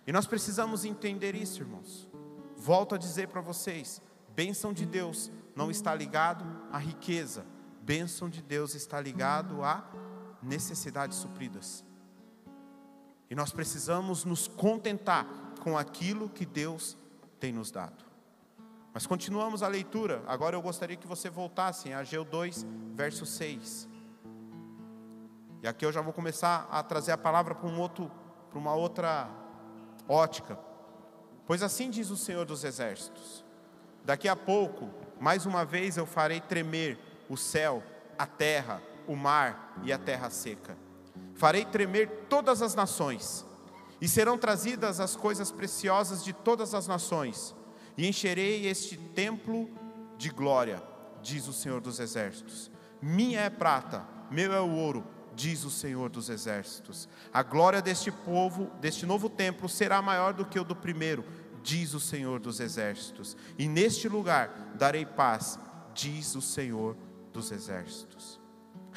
[0.06, 2.10] E nós precisamos entender isso, irmãos.
[2.58, 4.02] Volto a dizer para vocês:
[4.36, 7.46] bênção de Deus não está ligado à riqueza,
[7.82, 9.88] bênção de Deus está ligado a
[10.44, 11.84] necessidades supridas.
[13.30, 15.28] E nós precisamos nos contentar
[15.62, 16.98] com aquilo que Deus
[17.40, 18.06] tem nos dado.
[18.94, 20.24] Mas continuamos a leitura.
[20.28, 23.90] Agora eu gostaria que você voltasse em Ageu 2, verso 6.
[25.62, 28.12] E aqui eu já vou começar a trazer a palavra para um outro,
[28.50, 29.28] para uma outra
[30.08, 30.58] ótica.
[31.46, 33.44] Pois assim diz o Senhor dos Exércitos:
[34.04, 37.84] Daqui a pouco, mais uma vez eu farei tremer o céu,
[38.18, 40.78] a terra, o mar e a terra seca.
[41.36, 43.46] Farei tremer todas as nações,
[44.00, 47.56] e serão trazidas as coisas preciosas de todas as nações,
[47.98, 49.70] e encherei este templo
[50.18, 50.82] de glória,
[51.22, 52.72] diz o Senhor dos Exércitos.
[53.02, 57.10] Minha é prata, meu é o ouro, diz o Senhor dos Exércitos.
[57.34, 61.26] A glória deste povo, deste novo templo, será maior do que o do primeiro,
[61.62, 63.36] diz o Senhor dos Exércitos.
[63.58, 65.60] E neste lugar darei paz,
[65.94, 66.96] diz o Senhor
[67.34, 68.40] dos Exércitos.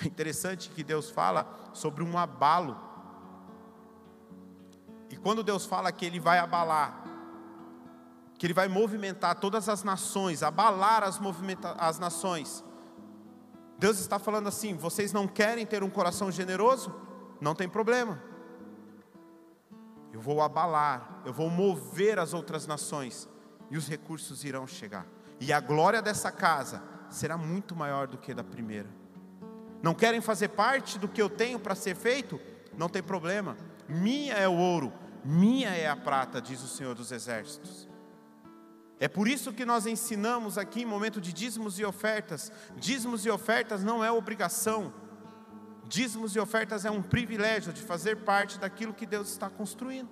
[0.00, 2.78] É interessante que Deus fala sobre um abalo.
[5.10, 7.02] E quando Deus fala que Ele vai abalar,
[8.38, 11.18] que Ele vai movimentar todas as nações, abalar as,
[11.78, 12.64] as nações,
[13.78, 16.94] Deus está falando assim: vocês não querem ter um coração generoso?
[17.40, 18.22] Não tem problema.
[20.12, 23.28] Eu vou abalar, eu vou mover as outras nações,
[23.70, 25.06] e os recursos irão chegar.
[25.40, 28.97] E a glória dessa casa será muito maior do que da primeira.
[29.82, 32.40] Não querem fazer parte do que eu tenho para ser feito?
[32.76, 33.56] Não tem problema.
[33.88, 34.92] Minha é o ouro,
[35.24, 37.88] minha é a prata, diz o Senhor dos Exércitos.
[39.00, 42.50] É por isso que nós ensinamos aqui em momento de dízimos e ofertas.
[42.76, 44.92] Dízimos e ofertas não é obrigação.
[45.86, 50.08] Dízimos e ofertas é um privilégio de fazer parte daquilo que Deus está construindo.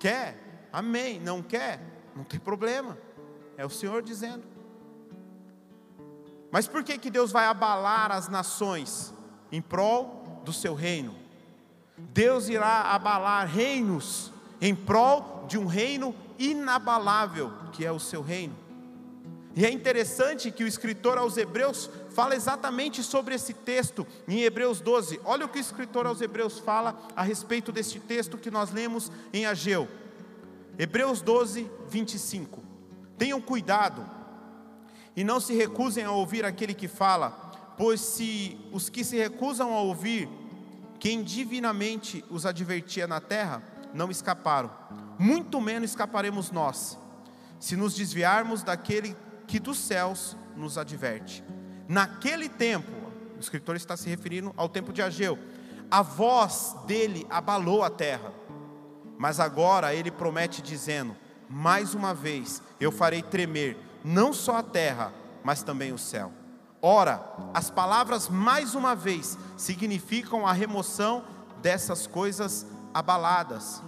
[0.00, 0.68] Quer?
[0.72, 1.20] Amém.
[1.20, 1.80] Não quer?
[2.14, 2.98] Não tem problema.
[3.56, 4.42] É o Senhor dizendo.
[6.50, 9.14] Mas por que, que Deus vai abalar as nações
[9.52, 11.14] em prol do seu reino?
[11.96, 18.56] Deus irá abalar reinos em prol de um reino inabalável, que é o seu reino.
[19.54, 24.80] E é interessante que o escritor aos Hebreus fala exatamente sobre esse texto em Hebreus
[24.80, 25.20] 12.
[25.24, 29.10] Olha o que o escritor aos Hebreus fala a respeito deste texto que nós lemos
[29.32, 29.88] em Ageu.
[30.78, 32.62] Hebreus 12, 25.
[33.18, 34.19] Tenham cuidado
[35.20, 37.28] e não se recusem a ouvir aquele que fala,
[37.76, 40.26] pois se os que se recusam a ouvir,
[40.98, 44.70] quem divinamente os advertia na terra, não escaparam,
[45.18, 46.98] muito menos escaparemos nós,
[47.58, 49.14] se nos desviarmos daquele
[49.46, 51.44] que dos céus nos adverte.
[51.86, 52.90] Naquele tempo,
[53.36, 55.38] o escritor está se referindo ao tempo de Ageu,
[55.90, 58.32] a voz dele abalou a terra,
[59.18, 61.14] mas agora ele promete, dizendo:
[61.46, 66.32] Mais uma vez eu farei tremer não só a terra, mas também o céu.
[66.82, 71.24] Ora, as palavras mais uma vez significam a remoção
[71.60, 73.82] dessas coisas abaladas,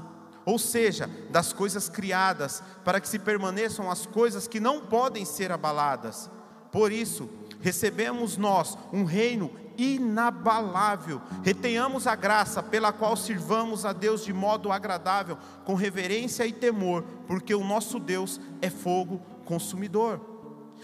[0.44, 5.51] ou seja, das coisas criadas, para que se permaneçam as coisas que não podem ser
[5.51, 6.31] abaladas.
[6.70, 11.20] Por isso, recebemos nós um reino inabalável.
[11.42, 17.05] Retenhamos a graça pela qual sirvamos a Deus de modo agradável, com reverência e temor,
[17.27, 20.20] porque o nosso Deus é fogo consumidor.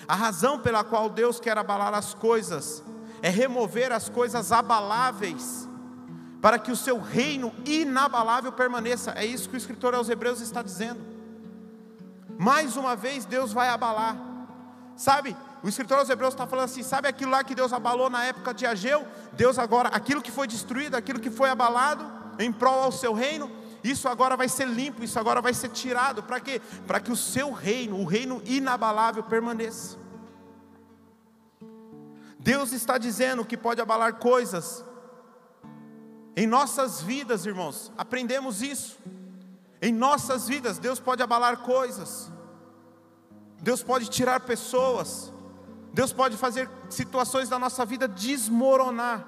[0.06, 2.82] A razão pela qual Deus quer abalar as coisas
[3.22, 5.68] é remover as coisas abaláveis,
[6.40, 9.12] para que o seu reino inabalável permaneça.
[9.16, 11.00] É isso que o escritor aos Hebreus está dizendo.
[12.38, 14.16] Mais uma vez, Deus vai abalar.
[14.94, 18.24] Sabe, o escritor aos Hebreus está falando assim: sabe aquilo lá que Deus abalou na
[18.24, 19.04] época de Ageu?
[19.32, 22.04] Deus agora, aquilo que foi destruído, aquilo que foi abalado
[22.38, 23.50] em prol ao seu reino,
[23.82, 26.22] isso agora vai ser limpo, isso agora vai ser tirado.
[26.22, 26.60] Para quê?
[26.86, 29.96] Para que o seu reino, o reino inabalável, permaneça.
[32.38, 34.84] Deus está dizendo que pode abalar coisas.
[36.36, 38.98] Em nossas vidas, irmãos, aprendemos isso.
[39.80, 42.30] Em nossas vidas, Deus pode abalar coisas.
[43.60, 45.32] Deus pode tirar pessoas.
[45.92, 49.26] Deus pode fazer situações da nossa vida desmoronar.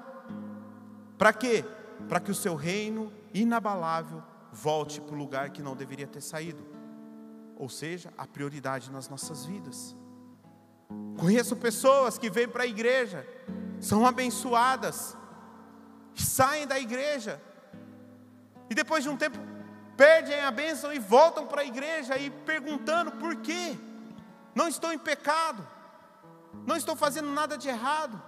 [1.17, 1.63] Para quê?
[2.09, 6.65] Para que o seu reino inabalável volte para o lugar que não deveria ter saído.
[7.55, 9.95] Ou seja, a prioridade nas nossas vidas.
[11.17, 13.25] Conheço pessoas que vêm para a igreja,
[13.79, 15.15] são abençoadas,
[16.15, 17.41] saem da igreja,
[18.69, 19.37] e depois de um tempo
[19.95, 23.77] perdem a bênção e voltam para a igreja e perguntando por quê?
[24.55, 25.65] Não estou em pecado,
[26.65, 28.21] não estou fazendo nada de errado.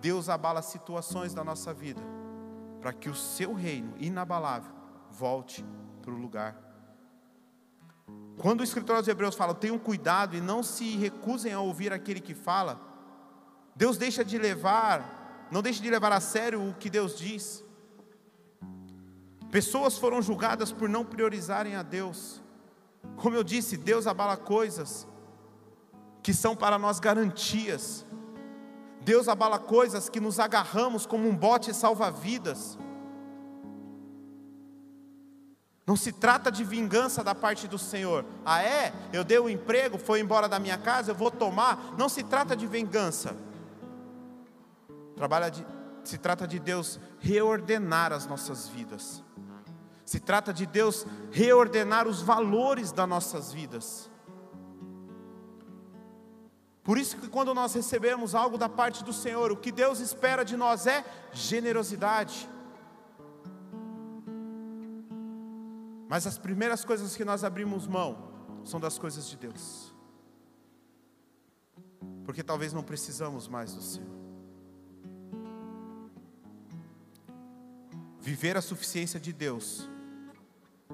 [0.00, 2.02] Deus abala situações da nossa vida
[2.82, 4.72] para que o seu reino inabalável
[5.08, 5.64] volte
[6.02, 6.58] para o lugar.
[8.38, 12.20] Quando o escritor aos Hebreus fala, tenham cuidado e não se recusem a ouvir aquele
[12.20, 12.80] que fala,
[13.76, 17.64] Deus deixa de levar, não deixa de levar a sério o que Deus diz.
[19.50, 22.42] Pessoas foram julgadas por não priorizarem a Deus.
[23.16, 25.06] Como eu disse, Deus abala coisas
[26.22, 28.04] que são para nós garantias.
[29.04, 32.78] Deus abala coisas que nos agarramos como um bote salva-vidas.
[35.86, 38.24] Não se trata de vingança da parte do Senhor.
[38.44, 38.92] Ah, é?
[39.12, 41.94] Eu dei o um emprego, foi embora da minha casa, eu vou tomar.
[41.98, 43.36] Não se trata de vingança.
[45.16, 45.66] Trabalha de,
[46.04, 49.22] se trata de Deus reordenar as nossas vidas.
[50.04, 54.11] Se trata de Deus reordenar os valores das nossas vidas.
[56.82, 60.44] Por isso que quando nós recebemos algo da parte do Senhor, o que Deus espera
[60.44, 62.48] de nós é generosidade.
[66.08, 68.32] Mas as primeiras coisas que nós abrimos mão
[68.64, 69.94] são das coisas de Deus.
[72.24, 74.22] Porque talvez não precisamos mais do Senhor.
[78.20, 79.88] Viver a suficiência de Deus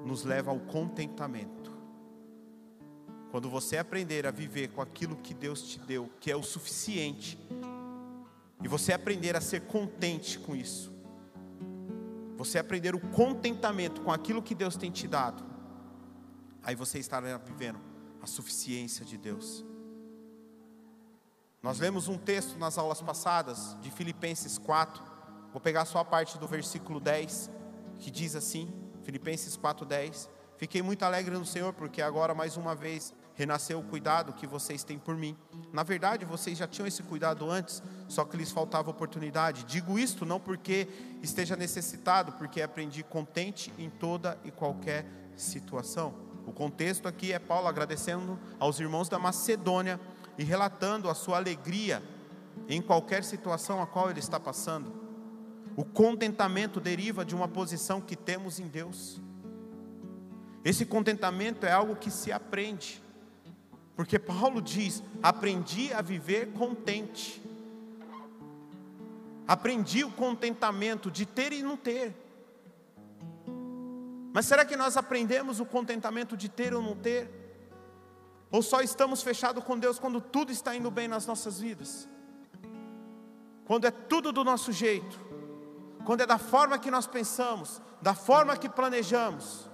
[0.05, 1.58] nos leva ao contentamento.
[3.31, 7.39] Quando você aprender a viver com aquilo que Deus te deu, que é o suficiente,
[8.63, 10.93] e você aprender a ser contente com isso,
[12.37, 15.45] você aprender o contentamento com aquilo que Deus tem te dado,
[16.63, 17.81] aí você estará vivendo
[18.23, 19.65] a suficiência de Deus.
[21.63, 25.03] Nós lemos um texto nas aulas passadas de Filipenses 4,
[25.53, 27.51] vou pegar só a parte do versículo 10,
[27.99, 28.73] que diz assim:
[29.03, 30.29] Filipenses 4:10.
[30.57, 34.83] Fiquei muito alegre no Senhor, porque agora mais uma vez renasceu o cuidado que vocês
[34.83, 35.37] têm por mim.
[35.73, 39.65] Na verdade, vocês já tinham esse cuidado antes, só que lhes faltava oportunidade.
[39.65, 40.89] Digo isto não porque
[41.23, 46.13] esteja necessitado, porque aprendi contente em toda e qualquer situação.
[46.45, 50.01] O contexto aqui é Paulo agradecendo aos irmãos da Macedônia
[50.37, 52.03] e relatando a sua alegria
[52.69, 54.93] em qualquer situação a qual ele está passando.
[55.77, 59.21] O contentamento deriva de uma posição que temos em Deus.
[60.65, 63.01] Esse contentamento é algo que se aprende.
[63.99, 67.43] Porque Paulo diz: aprendi a viver contente.
[69.49, 72.15] Aprendi o contentamento de ter e não ter.
[74.33, 77.29] Mas será que nós aprendemos o contentamento de ter ou não ter?
[78.53, 82.09] Ou só estamos fechados com Deus quando tudo está indo bem nas nossas vidas?
[83.65, 85.29] Quando é tudo do nosso jeito?
[86.09, 89.69] quando é da forma que nós pensamos, da forma que planejamos.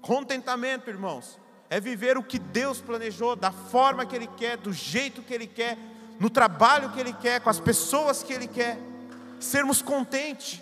[0.00, 1.38] Contentamento, irmãos,
[1.68, 5.46] é viver o que Deus planejou, da forma que Ele quer, do jeito que Ele
[5.46, 5.78] quer,
[6.18, 8.78] no trabalho que Ele quer, com as pessoas que Ele quer,
[9.40, 10.60] sermos contentes.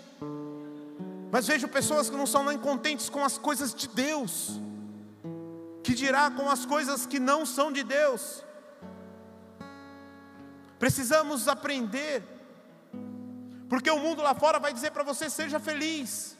[1.31, 4.59] Mas vejo pessoas que não são nem contentes com as coisas de Deus,
[5.83, 8.43] que dirá com as coisas que não são de Deus.
[10.79, 12.35] Precisamos aprender
[13.69, 16.37] porque o mundo lá fora vai dizer para você: seja feliz.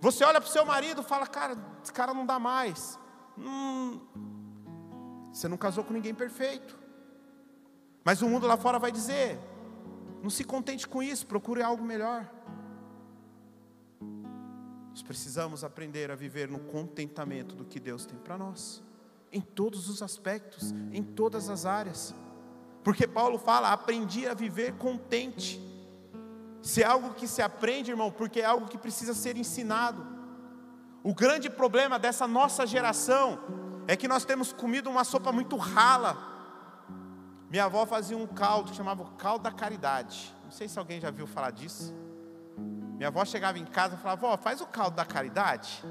[0.00, 2.98] Você olha para o seu marido e fala: cara, esse cara não dá mais.
[3.38, 4.00] Hum,
[5.32, 6.78] você não casou com ninguém perfeito.
[8.04, 9.38] Mas o mundo lá fora vai dizer:
[10.22, 12.30] não se contente com isso, procure algo melhor.
[14.90, 18.82] Nós precisamos aprender a viver no contentamento do que Deus tem para nós,
[19.32, 22.14] em todos os aspectos, em todas as áreas.
[22.84, 25.60] Porque Paulo fala: aprendi a viver contente.
[26.62, 30.13] Se é algo que se aprende, irmão, porque é algo que precisa ser ensinado.
[31.04, 33.38] O grande problema dessa nossa geração
[33.86, 36.16] é que nós temos comido uma sopa muito rala.
[37.50, 40.34] Minha avó fazia um caldo que chamava caldo da caridade.
[40.42, 41.94] Não sei se alguém já viu falar disso.
[42.96, 45.84] Minha avó chegava em casa e falava: Vó, faz o caldo da caridade.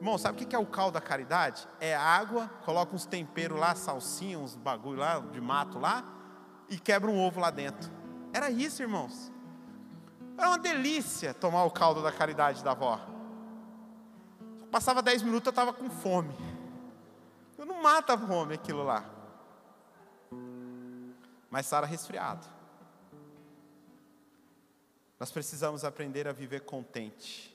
[0.00, 1.68] Irmão, sabe o que é o caldo da caridade?
[1.78, 6.02] É água, coloca uns temperos lá, salsinha, uns bagulho lá de mato lá,
[6.68, 7.88] e quebra um ovo lá dentro.
[8.32, 9.30] Era isso, irmãos.
[10.36, 12.98] Era uma delícia tomar o caldo da caridade da avó.
[14.70, 16.34] Passava dez minutos, eu estava com fome.
[17.58, 19.04] Eu não mata fome aquilo lá.
[21.50, 22.46] Mas Sara resfriado.
[25.18, 27.54] Nós precisamos aprender a viver contente.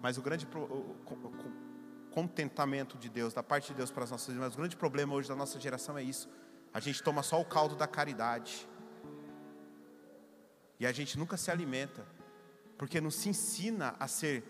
[0.00, 1.66] Mas o grande o, o, o,
[2.10, 5.14] contentamento de Deus, da parte de Deus para as nossas vidas, mas o grande problema
[5.14, 6.28] hoje da nossa geração é isso.
[6.72, 8.66] A gente toma só o caldo da caridade.
[10.80, 12.06] E a gente nunca se alimenta
[12.78, 14.44] porque não se ensina a ser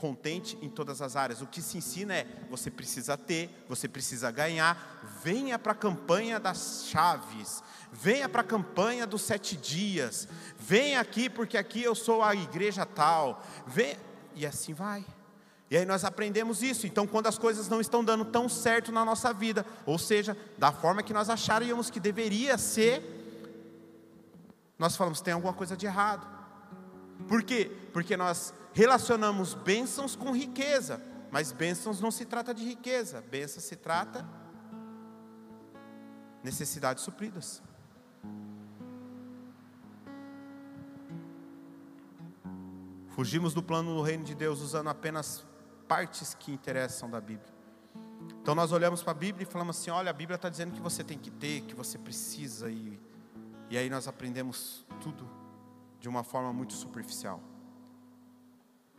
[0.00, 1.42] contente em todas as áreas.
[1.42, 5.20] O que se ensina é: você precisa ter, você precisa ganhar.
[5.22, 10.26] Venha para a campanha das chaves, venha para a campanha dos sete dias,
[10.58, 13.96] venha aqui porque aqui eu sou a igreja tal, vem
[14.34, 15.04] e assim vai.
[15.70, 16.86] E aí nós aprendemos isso.
[16.86, 20.72] Então, quando as coisas não estão dando tão certo na nossa vida, ou seja, da
[20.72, 23.18] forma que nós acharíamos que deveria ser,
[24.76, 26.26] nós falamos tem alguma coisa de errado.
[27.28, 27.70] Por quê?
[27.92, 33.76] Porque nós relacionamos bênçãos com riqueza, mas bênçãos não se trata de riqueza, bênção se
[33.76, 34.26] trata
[36.42, 37.62] necessidades supridas.
[43.08, 45.44] Fugimos do plano do reino de Deus usando apenas
[45.86, 47.52] partes que interessam da Bíblia.
[48.40, 50.80] Então nós olhamos para a Bíblia e falamos assim: olha, a Bíblia está dizendo que
[50.80, 52.98] você tem que ter, que você precisa, e,
[53.68, 55.28] e aí nós aprendemos tudo
[56.00, 57.49] de uma forma muito superficial.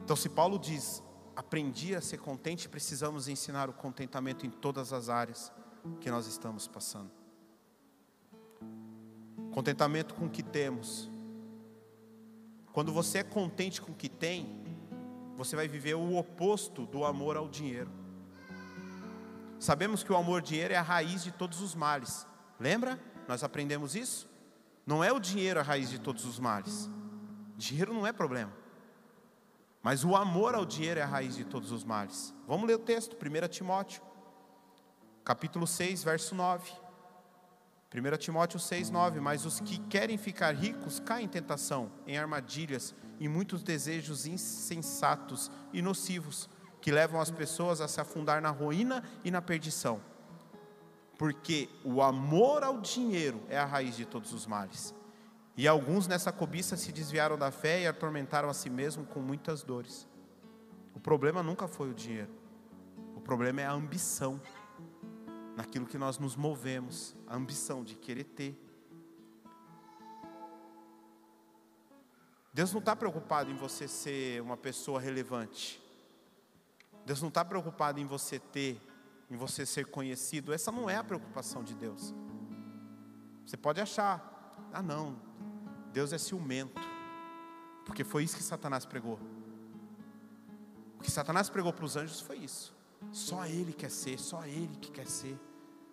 [0.04, 1.04] Então, se Paulo diz,
[1.36, 5.52] aprendi a ser contente, precisamos ensinar o contentamento em todas as áreas
[6.00, 7.12] que nós estamos passando.
[9.54, 11.10] Contentamento com o que temos.
[12.72, 14.64] Quando você é contente com o que tem,
[15.36, 17.92] você vai viver o oposto do amor ao dinheiro.
[19.60, 22.26] Sabemos que o amor ao dinheiro é a raiz de todos os males.
[22.60, 23.00] Lembra?
[23.28, 24.30] Nós aprendemos isso?
[24.86, 26.90] Não é o dinheiro a raiz de todos os males.
[27.58, 28.61] Dinheiro não é problema.
[29.82, 32.34] Mas o amor ao dinheiro é a raiz de todos os males.
[32.48, 34.04] Vamos ler o texto, 1 Timóteo,
[35.24, 36.72] capítulo 6, verso 9.
[37.94, 39.20] 1 Timóteo 6, 9.
[39.20, 45.52] Mas os que querem ficar ricos caem em tentação, em armadilhas e muitos desejos insensatos
[45.74, 46.48] e nocivos,
[46.80, 50.00] que levam as pessoas a se afundar na ruína e na perdição.
[51.18, 54.94] Porque o amor ao dinheiro é a raiz de todos os males.
[55.62, 59.62] E alguns nessa cobiça se desviaram da fé e atormentaram a si mesmos com muitas
[59.62, 60.08] dores.
[60.92, 62.34] O problema nunca foi o dinheiro.
[63.16, 64.42] O problema é a ambição
[65.56, 68.60] naquilo que nós nos movemos, a ambição de querer ter.
[72.52, 75.80] Deus não está preocupado em você ser uma pessoa relevante.
[77.06, 78.82] Deus não está preocupado em você ter,
[79.30, 80.54] em você ser conhecido.
[80.54, 82.16] Essa não é a preocupação de Deus.
[83.46, 85.30] Você pode achar, ah não,
[85.92, 86.82] Deus é ciumento,
[87.86, 89.20] porque foi isso que Satanás pregou.
[90.98, 92.76] O que Satanás pregou para os anjos foi isso.
[93.12, 95.38] Só ele quer ser, só ele que quer ser.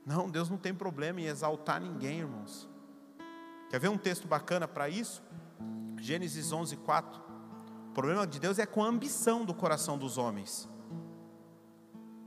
[0.05, 2.69] Não, Deus não tem problema em exaltar ninguém, irmãos.
[3.71, 5.23] Quer ver um texto bacana para isso?
[5.99, 7.21] Gênesis 11, 4.
[7.89, 10.69] O problema de Deus é com a ambição do coração dos homens.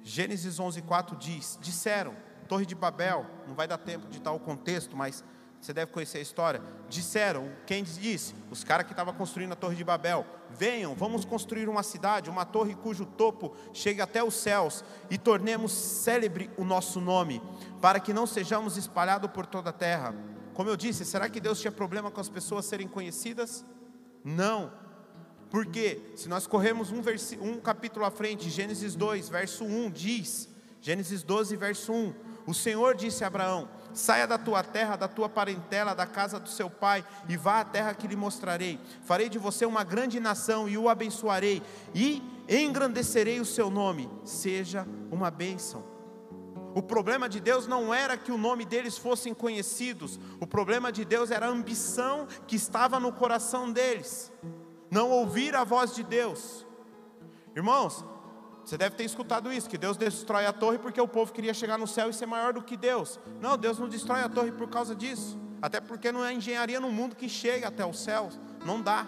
[0.01, 2.15] Gênesis 11, 4 diz: Disseram,
[2.47, 5.23] Torre de Babel, não vai dar tempo de dar o contexto, mas
[5.61, 6.61] você deve conhecer a história.
[6.89, 8.33] Disseram, quem disse?
[8.49, 12.45] Os caras que estavam construindo a Torre de Babel: Venham, vamos construir uma cidade, uma
[12.45, 17.41] torre cujo topo chegue até os céus, e tornemos célebre o nosso nome,
[17.79, 20.15] para que não sejamos espalhados por toda a terra.
[20.55, 23.63] Como eu disse, será que Deus tinha problema com as pessoas serem conhecidas?
[24.23, 24.73] Não.
[25.49, 27.01] Porque se nós corremos um,
[27.41, 30.49] um capítulo à frente, Gênesis 2, verso 1 diz,
[30.81, 32.13] Gênesis 12, verso 1,
[32.47, 36.49] o Senhor disse a Abraão: Saia da tua terra, da tua parentela, da casa do
[36.49, 38.79] seu pai, e vá à terra que lhe mostrarei.
[39.03, 41.61] Farei de você uma grande nação e o abençoarei,
[41.93, 44.09] e engrandecerei o seu nome.
[44.23, 45.83] Seja uma bênção.
[46.73, 51.03] O problema de Deus não era que o nome deles fossem conhecidos, o problema de
[51.03, 54.31] Deus era a ambição que estava no coração deles,
[54.89, 56.65] não ouvir a voz de Deus.
[57.53, 58.05] Irmãos,
[58.63, 61.77] você deve ter escutado isso, que Deus destrói a torre porque o povo queria chegar
[61.77, 63.19] no céu e ser maior do que Deus.
[63.39, 65.39] Não, Deus não destrói a torre por causa disso.
[65.61, 68.39] Até porque não é engenharia no mundo que chega até os céus.
[68.65, 69.07] Não dá.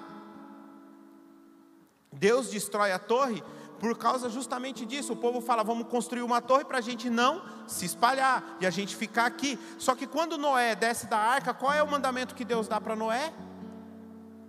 [2.12, 3.44] Deus destrói a torre
[3.80, 5.14] por causa justamente disso.
[5.14, 8.70] O povo fala: vamos construir uma torre para a gente não se espalhar e a
[8.70, 9.58] gente ficar aqui.
[9.78, 12.96] Só que quando Noé desce da arca, qual é o mandamento que Deus dá para
[12.96, 13.34] Noé?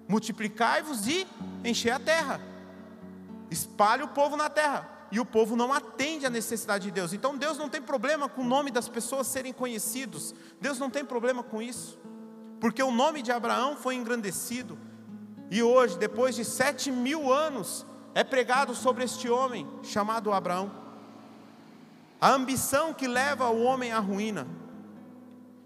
[0.08, 1.26] Multiplicai-vos e
[1.64, 2.40] encher a terra.
[3.50, 7.12] Espalhe o povo na terra e o povo não atende à necessidade de Deus.
[7.12, 11.04] Então Deus não tem problema com o nome das pessoas serem conhecidos, Deus não tem
[11.04, 11.96] problema com isso,
[12.60, 14.76] porque o nome de Abraão foi engrandecido,
[15.52, 20.82] e hoje, depois de sete mil anos, é pregado sobre este homem chamado Abraão.
[22.20, 24.48] A ambição que leva o homem à ruína,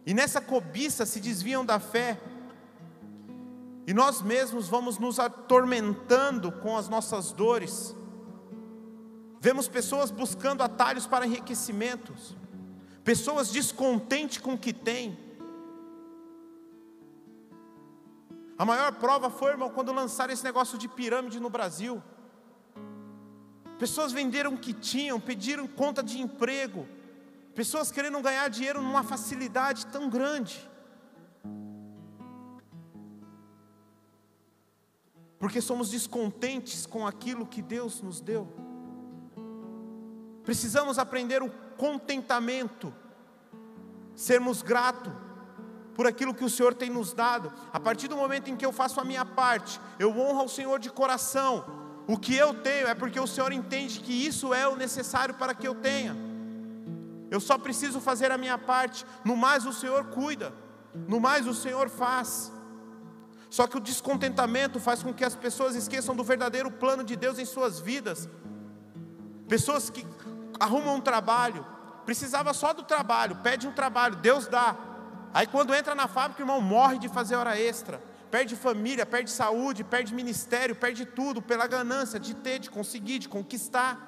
[0.04, 2.20] e nessa cobiça se desviam da fé,
[3.86, 7.96] e nós mesmos vamos nos atormentando com as nossas dores,
[9.40, 12.36] Vemos pessoas buscando atalhos para enriquecimentos,
[13.04, 15.16] pessoas descontentes com o que têm.
[18.58, 22.02] A maior prova foi, irmão, quando lançaram esse negócio de pirâmide no Brasil.
[23.78, 26.84] Pessoas venderam o que tinham, pediram conta de emprego,
[27.54, 30.68] pessoas querendo ganhar dinheiro numa facilidade tão grande.
[35.38, 38.67] Porque somos descontentes com aquilo que Deus nos deu.
[40.48, 42.90] Precisamos aprender o contentamento,
[44.16, 45.12] sermos gratos,
[45.94, 47.52] por aquilo que o Senhor tem nos dado.
[47.70, 50.78] A partir do momento em que eu faço a minha parte, eu honro ao Senhor
[50.78, 51.66] de coração.
[52.06, 55.52] O que eu tenho é porque o Senhor entende que isso é o necessário para
[55.54, 56.16] que eu tenha.
[57.30, 60.54] Eu só preciso fazer a minha parte, no mais o Senhor cuida,
[60.94, 62.50] no mais o Senhor faz.
[63.50, 67.38] Só que o descontentamento faz com que as pessoas esqueçam do verdadeiro plano de Deus
[67.38, 68.26] em suas vidas.
[69.46, 70.06] Pessoas que
[70.58, 71.64] arrumam um trabalho,
[72.04, 74.76] precisava só do trabalho, pede um trabalho, Deus dá.
[75.32, 79.30] Aí quando entra na fábrica, o irmão morre de fazer hora extra, perde família, perde
[79.30, 84.06] saúde, perde ministério, perde tudo pela ganância de ter, de conseguir, de conquistar.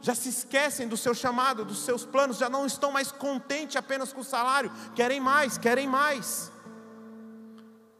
[0.00, 4.12] Já se esquecem do seu chamado, dos seus planos, já não estão mais contentes apenas
[4.12, 6.50] com o salário, querem mais, querem mais.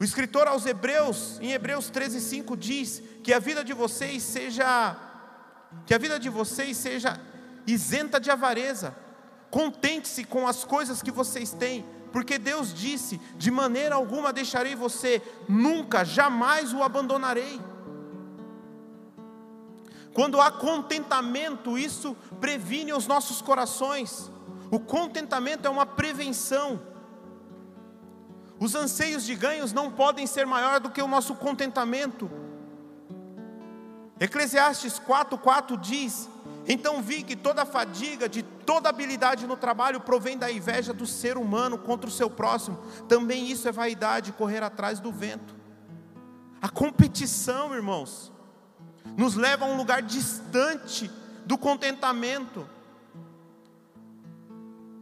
[0.00, 4.96] O escritor aos Hebreus, em Hebreus 13:5 diz que a vida de vocês seja
[5.86, 7.20] que a vida de vocês seja
[7.66, 8.94] isenta de avareza.
[9.50, 15.20] Contente-se com as coisas que vocês têm, porque Deus disse: "De maneira alguma deixarei você,
[15.48, 17.60] nunca, jamais o abandonarei".
[20.14, 24.30] Quando há contentamento, isso previne os nossos corações.
[24.70, 26.80] O contentamento é uma prevenção.
[28.58, 32.30] Os anseios de ganhos não podem ser maior do que o nosso contentamento.
[34.22, 36.28] Eclesiastes 4:4 diz:
[36.68, 41.36] Então vi que toda fadiga, de toda habilidade no trabalho provém da inveja do ser
[41.36, 42.78] humano contra o seu próximo.
[43.08, 45.56] Também isso é vaidade, correr atrás do vento.
[46.60, 48.30] A competição, irmãos,
[49.16, 51.10] nos leva a um lugar distante
[51.44, 52.64] do contentamento.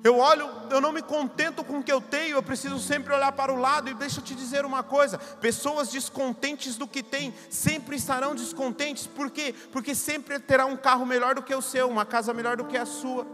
[0.03, 3.32] Eu olho, eu não me contento com o que eu tenho, eu preciso sempre olhar
[3.32, 3.90] para o lado.
[3.90, 9.07] E deixa eu te dizer uma coisa: pessoas descontentes do que têm sempre estarão descontentes,
[9.07, 9.55] por quê?
[9.70, 12.78] Porque sempre terá um carro melhor do que o seu, uma casa melhor do que
[12.78, 13.26] a sua.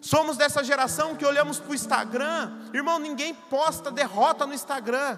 [0.00, 5.16] Somos dessa geração que olhamos para o Instagram, irmão, ninguém posta derrota no Instagram.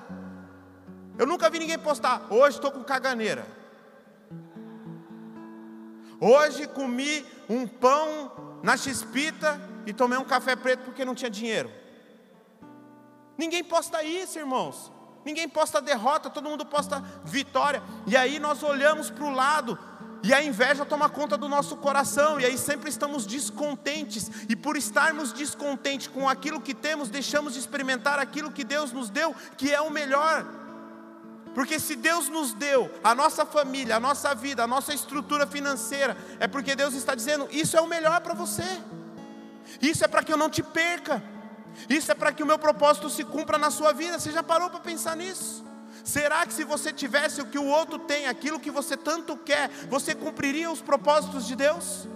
[1.19, 3.47] Eu nunca vi ninguém postar, hoje estou com caganeira.
[6.21, 11.71] Hoje comi um pão na chispita e tomei um café preto porque não tinha dinheiro.
[13.37, 14.93] Ninguém posta isso, irmãos.
[15.25, 17.83] Ninguém posta derrota, todo mundo posta vitória.
[18.07, 19.79] E aí nós olhamos para o lado
[20.23, 24.77] e a inveja toma conta do nosso coração, e aí sempre estamos descontentes, e por
[24.77, 29.75] estarmos descontentes com aquilo que temos, deixamos de experimentar aquilo que Deus nos deu, que
[29.75, 30.47] é o melhor.
[31.57, 36.17] Porque se Deus nos deu a nossa família, a nossa vida, a nossa estrutura financeira,
[36.39, 38.81] é porque Deus está dizendo: isso é o melhor para você.
[39.81, 41.23] Isso é para que eu não te perca.
[41.89, 44.19] Isso é para que o meu propósito se cumpra na sua vida.
[44.19, 45.65] Você já parou para pensar nisso?
[46.05, 49.69] Será que se você tivesse o que o outro tem, aquilo que você tanto quer,
[49.89, 52.09] você cumpriria os propósitos de Deus?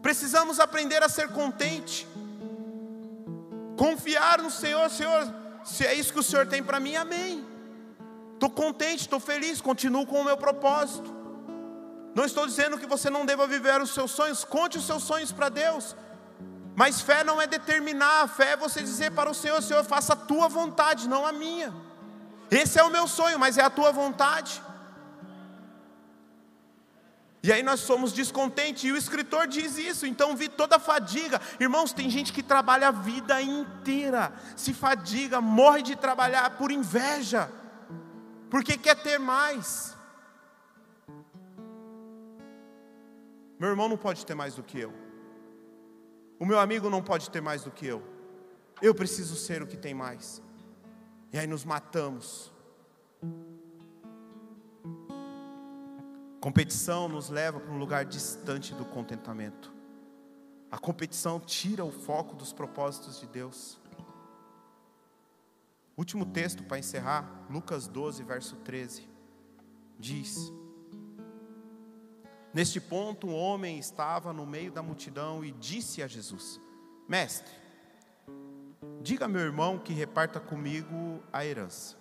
[0.00, 2.06] Precisamos aprender a ser contente,
[3.76, 7.44] confiar no Senhor, Senhor, se é isso que o Senhor tem para mim, amém.
[8.34, 11.13] Estou contente, estou feliz, continuo com o meu propósito.
[12.14, 15.32] Não estou dizendo que você não deva viver os seus sonhos, conte os seus sonhos
[15.32, 15.96] para Deus.
[16.76, 20.16] Mas fé não é determinar, fé é você dizer para o Senhor: Senhor, faça a
[20.16, 21.74] tua vontade, não a minha.
[22.50, 24.62] Esse é o meu sonho, mas é a tua vontade.
[27.42, 31.38] E aí nós somos descontentes, e o escritor diz isso, então vi toda a fadiga.
[31.60, 37.50] Irmãos, tem gente que trabalha a vida inteira, se fadiga, morre de trabalhar por inveja,
[38.48, 39.94] porque quer ter mais.
[43.58, 44.92] Meu irmão não pode ter mais do que eu.
[46.38, 48.02] O meu amigo não pode ter mais do que eu.
[48.82, 50.42] Eu preciso ser o que tem mais.
[51.32, 52.52] E aí nos matamos.
[56.40, 59.72] Competição nos leva para um lugar distante do contentamento.
[60.70, 63.80] A competição tira o foco dos propósitos de Deus.
[65.96, 69.08] Último texto para encerrar, Lucas 12, verso 13.
[69.98, 70.52] Diz:
[72.54, 76.60] Neste ponto, um homem estava no meio da multidão e disse a Jesus:
[77.08, 77.52] Mestre,
[79.02, 81.96] diga a meu irmão que reparta comigo a herança.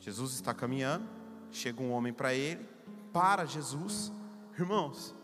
[0.00, 1.06] Jesus está caminhando,
[1.50, 2.66] chega um homem para ele,
[3.12, 4.10] para Jesus.
[4.58, 5.14] Irmãos,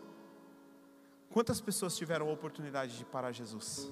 [1.31, 3.91] quantas pessoas tiveram a oportunidade de parar Jesus?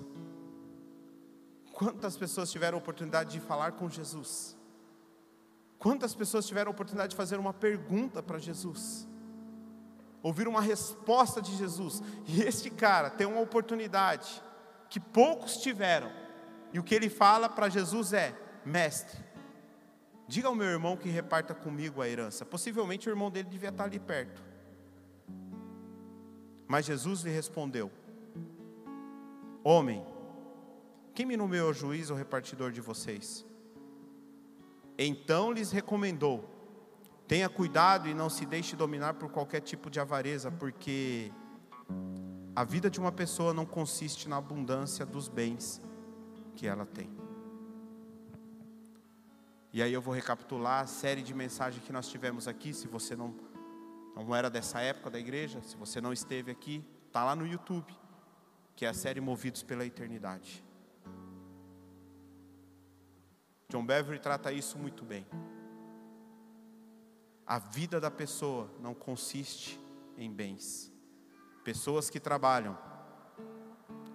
[1.73, 4.55] Quantas pessoas tiveram a oportunidade de falar com Jesus?
[5.81, 9.07] Quantas pessoas tiveram a oportunidade de fazer uma pergunta para Jesus?
[10.21, 12.03] Ouvir uma resposta de Jesus.
[12.27, 14.43] E este cara tem uma oportunidade
[14.91, 16.11] que poucos tiveram.
[16.71, 19.17] E o que ele fala para Jesus é: Mestre,
[20.27, 22.45] diga ao meu irmão que reparta comigo a herança.
[22.45, 24.39] Possivelmente o irmão dele devia estar ali perto.
[26.67, 27.91] Mas Jesus lhe respondeu:
[29.63, 30.05] Homem,
[31.15, 33.49] Quem me nomeou juiz ou repartidor de vocês?
[34.97, 36.49] Então lhes recomendou:
[37.27, 41.31] tenha cuidado e não se deixe dominar por qualquer tipo de avareza, porque
[42.55, 45.81] a vida de uma pessoa não consiste na abundância dos bens
[46.55, 47.09] que ela tem.
[49.73, 52.73] E aí eu vou recapitular a série de mensagens que nós tivemos aqui.
[52.73, 53.33] Se você não,
[54.15, 57.97] não era dessa época da igreja, se você não esteve aqui, está lá no YouTube,
[58.75, 60.61] que é a série Movidos pela Eternidade.
[63.71, 65.25] John Beverly trata isso muito bem.
[67.47, 69.79] A vida da pessoa não consiste
[70.17, 70.91] em bens.
[71.63, 72.77] Pessoas que trabalham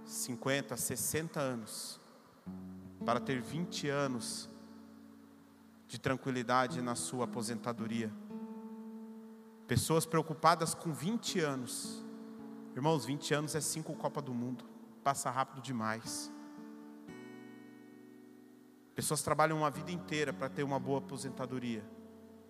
[0.04, 1.98] 50, 60 anos
[3.02, 4.50] para ter 20 anos
[5.88, 8.12] de tranquilidade na sua aposentadoria.
[9.66, 12.04] Pessoas preocupadas com 20 anos.
[12.74, 14.66] Irmãos, 20 anos é cinco Copa do Mundo.
[15.02, 16.30] Passa rápido demais.
[18.96, 21.84] Pessoas trabalham uma vida inteira para ter uma boa aposentadoria,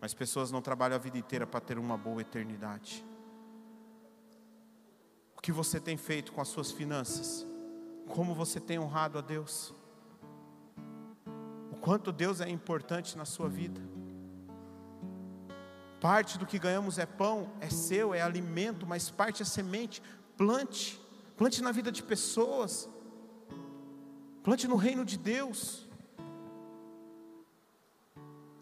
[0.00, 3.04] mas pessoas não trabalham a vida inteira para ter uma boa eternidade.
[5.36, 7.44] O que você tem feito com as suas finanças?
[8.06, 9.74] Como você tem honrado a Deus?
[11.72, 13.80] O quanto Deus é importante na sua vida?
[16.00, 20.00] Parte do que ganhamos é pão, é seu, é alimento, mas parte é semente.
[20.36, 21.00] Plante,
[21.36, 22.88] plante na vida de pessoas,
[24.44, 25.85] plante no reino de Deus.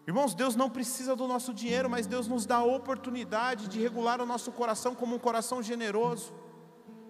[0.07, 4.21] Irmãos, Deus não precisa do nosso dinheiro, mas Deus nos dá a oportunidade de regular
[4.21, 6.33] o nosso coração como um coração generoso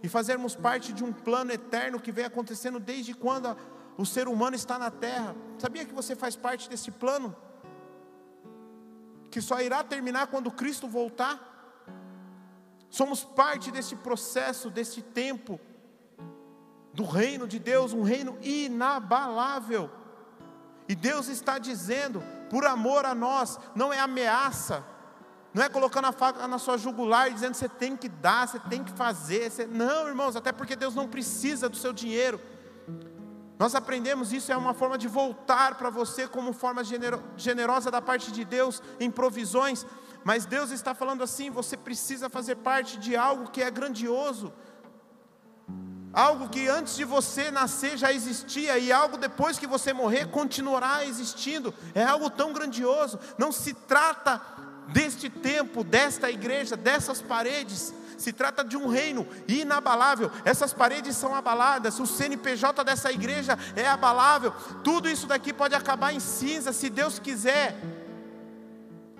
[0.02, 3.56] e fazermos parte de um plano eterno que vem acontecendo desde quando
[3.98, 5.36] o ser humano está na terra.
[5.58, 7.36] Sabia que você faz parte desse plano?
[9.30, 11.54] Que só irá terminar quando Cristo voltar?
[12.90, 15.60] Somos parte desse processo, desse tempo
[16.94, 19.90] do reino de Deus, um reino inabalável.
[20.88, 24.84] E Deus está dizendo: por amor a nós, não é ameaça,
[25.54, 28.60] não é colocando a faca na sua jugular e dizendo você tem que dar, você
[28.60, 29.50] tem que fazer.
[29.50, 29.66] Você...
[29.66, 32.40] Não, irmãos, até porque Deus não precisa do seu dinheiro.
[33.58, 36.82] Nós aprendemos isso, é uma forma de voltar para você como forma
[37.38, 39.86] generosa da parte de Deus em provisões,
[40.26, 44.52] mas Deus está falando assim: você precisa fazer parte de algo que é grandioso,
[46.16, 51.06] algo que antes de você nascer já existia e algo depois que você morrer continuará
[51.06, 51.74] existindo.
[51.94, 53.20] É algo tão grandioso.
[53.38, 54.42] Não se trata
[54.88, 57.94] deste tempo, desta igreja, dessas paredes.
[58.18, 60.32] Se trata de um reino inabalável.
[60.46, 62.00] Essas paredes são abaladas.
[62.00, 64.54] O CNPJ dessa igreja é abalável.
[64.86, 67.76] Tudo isso daqui pode acabar em cinza se Deus quiser.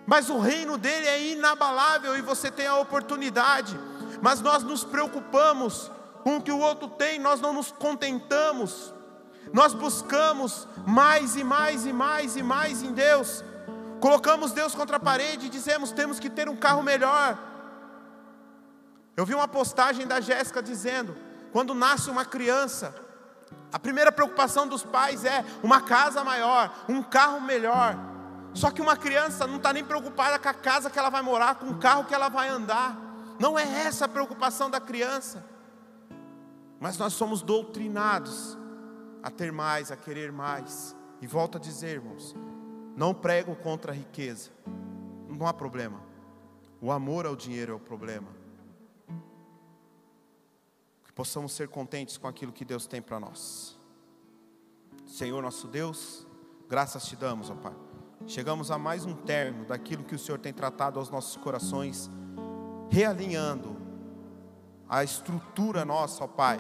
[0.08, 3.78] Mas o reino dele é inabalável e você tem a oportunidade.
[4.22, 5.92] Mas nós nos preocupamos
[6.26, 8.92] com o que o outro tem, nós não nos contentamos,
[9.54, 13.44] nós buscamos mais e mais e mais e mais em Deus,
[14.02, 17.38] colocamos Deus contra a parede e dizemos: temos que ter um carro melhor.
[19.16, 21.16] Eu vi uma postagem da Jéssica dizendo:
[21.52, 22.96] quando nasce uma criança,
[23.72, 27.96] a primeira preocupação dos pais é uma casa maior, um carro melhor.
[28.56, 31.54] Só que uma criança não está nem preocupada com a casa que ela vai morar,
[31.54, 32.98] com o carro que ela vai andar.
[33.38, 35.54] Não é essa a preocupação da criança.
[36.80, 38.58] Mas nós somos doutrinados
[39.24, 40.96] a ter mais, a querer mais.
[41.22, 42.36] E volto a dizer, irmãos,
[42.96, 44.52] não prego contra a riqueza.
[45.28, 46.02] Não há problema.
[46.82, 48.28] O amor ao dinheiro é o problema.
[51.04, 53.80] Que possamos ser contentes com aquilo que Deus tem para nós.
[55.06, 56.28] Senhor nosso Deus,
[56.68, 57.74] graças te damos, ó Pai.
[58.28, 62.10] Chegamos a mais um termo daquilo que o Senhor tem tratado aos nossos corações,
[62.90, 63.75] realinhando
[64.90, 66.60] a estrutura nossa, ó Pai,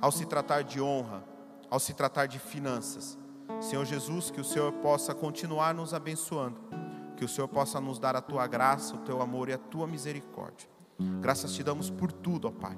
[0.00, 1.24] ao se tratar de honra,
[1.70, 3.18] ao se tratar de finanças.
[3.60, 6.60] Senhor Jesus, que o Senhor possa continuar nos abençoando,
[7.16, 9.86] que o Senhor possa nos dar a tua graça, o teu amor e a tua
[9.86, 10.68] misericórdia.
[11.20, 12.76] Graças te damos por tudo, ó Pai.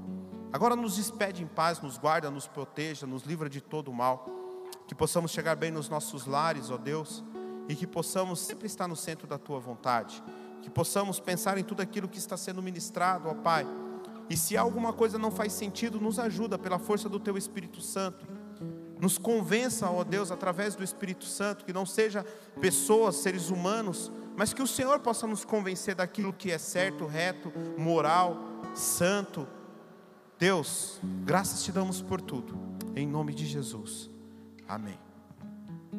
[0.52, 4.26] Agora nos despede em paz, nos guarda, nos proteja, nos livra de todo o mal.
[4.86, 7.24] Que possamos chegar bem nos nossos lares, ó Deus,
[7.68, 10.22] e que possamos sempre estar no centro da tua vontade.
[10.60, 13.66] Que possamos pensar em tudo aquilo que está sendo ministrado, ó Pai
[14.28, 18.26] e se alguma coisa não faz sentido, nos ajuda pela força do Teu Espírito Santo.
[19.00, 22.24] Nos convença, ó Deus, através do Espírito Santo, que não seja
[22.60, 27.52] pessoas, seres humanos, mas que o Senhor possa nos convencer daquilo que é certo, reto,
[27.76, 28.38] moral,
[28.74, 29.46] santo.
[30.38, 32.58] Deus, graças te damos por tudo.
[32.94, 34.08] Em nome de Jesus.
[34.68, 35.11] Amém.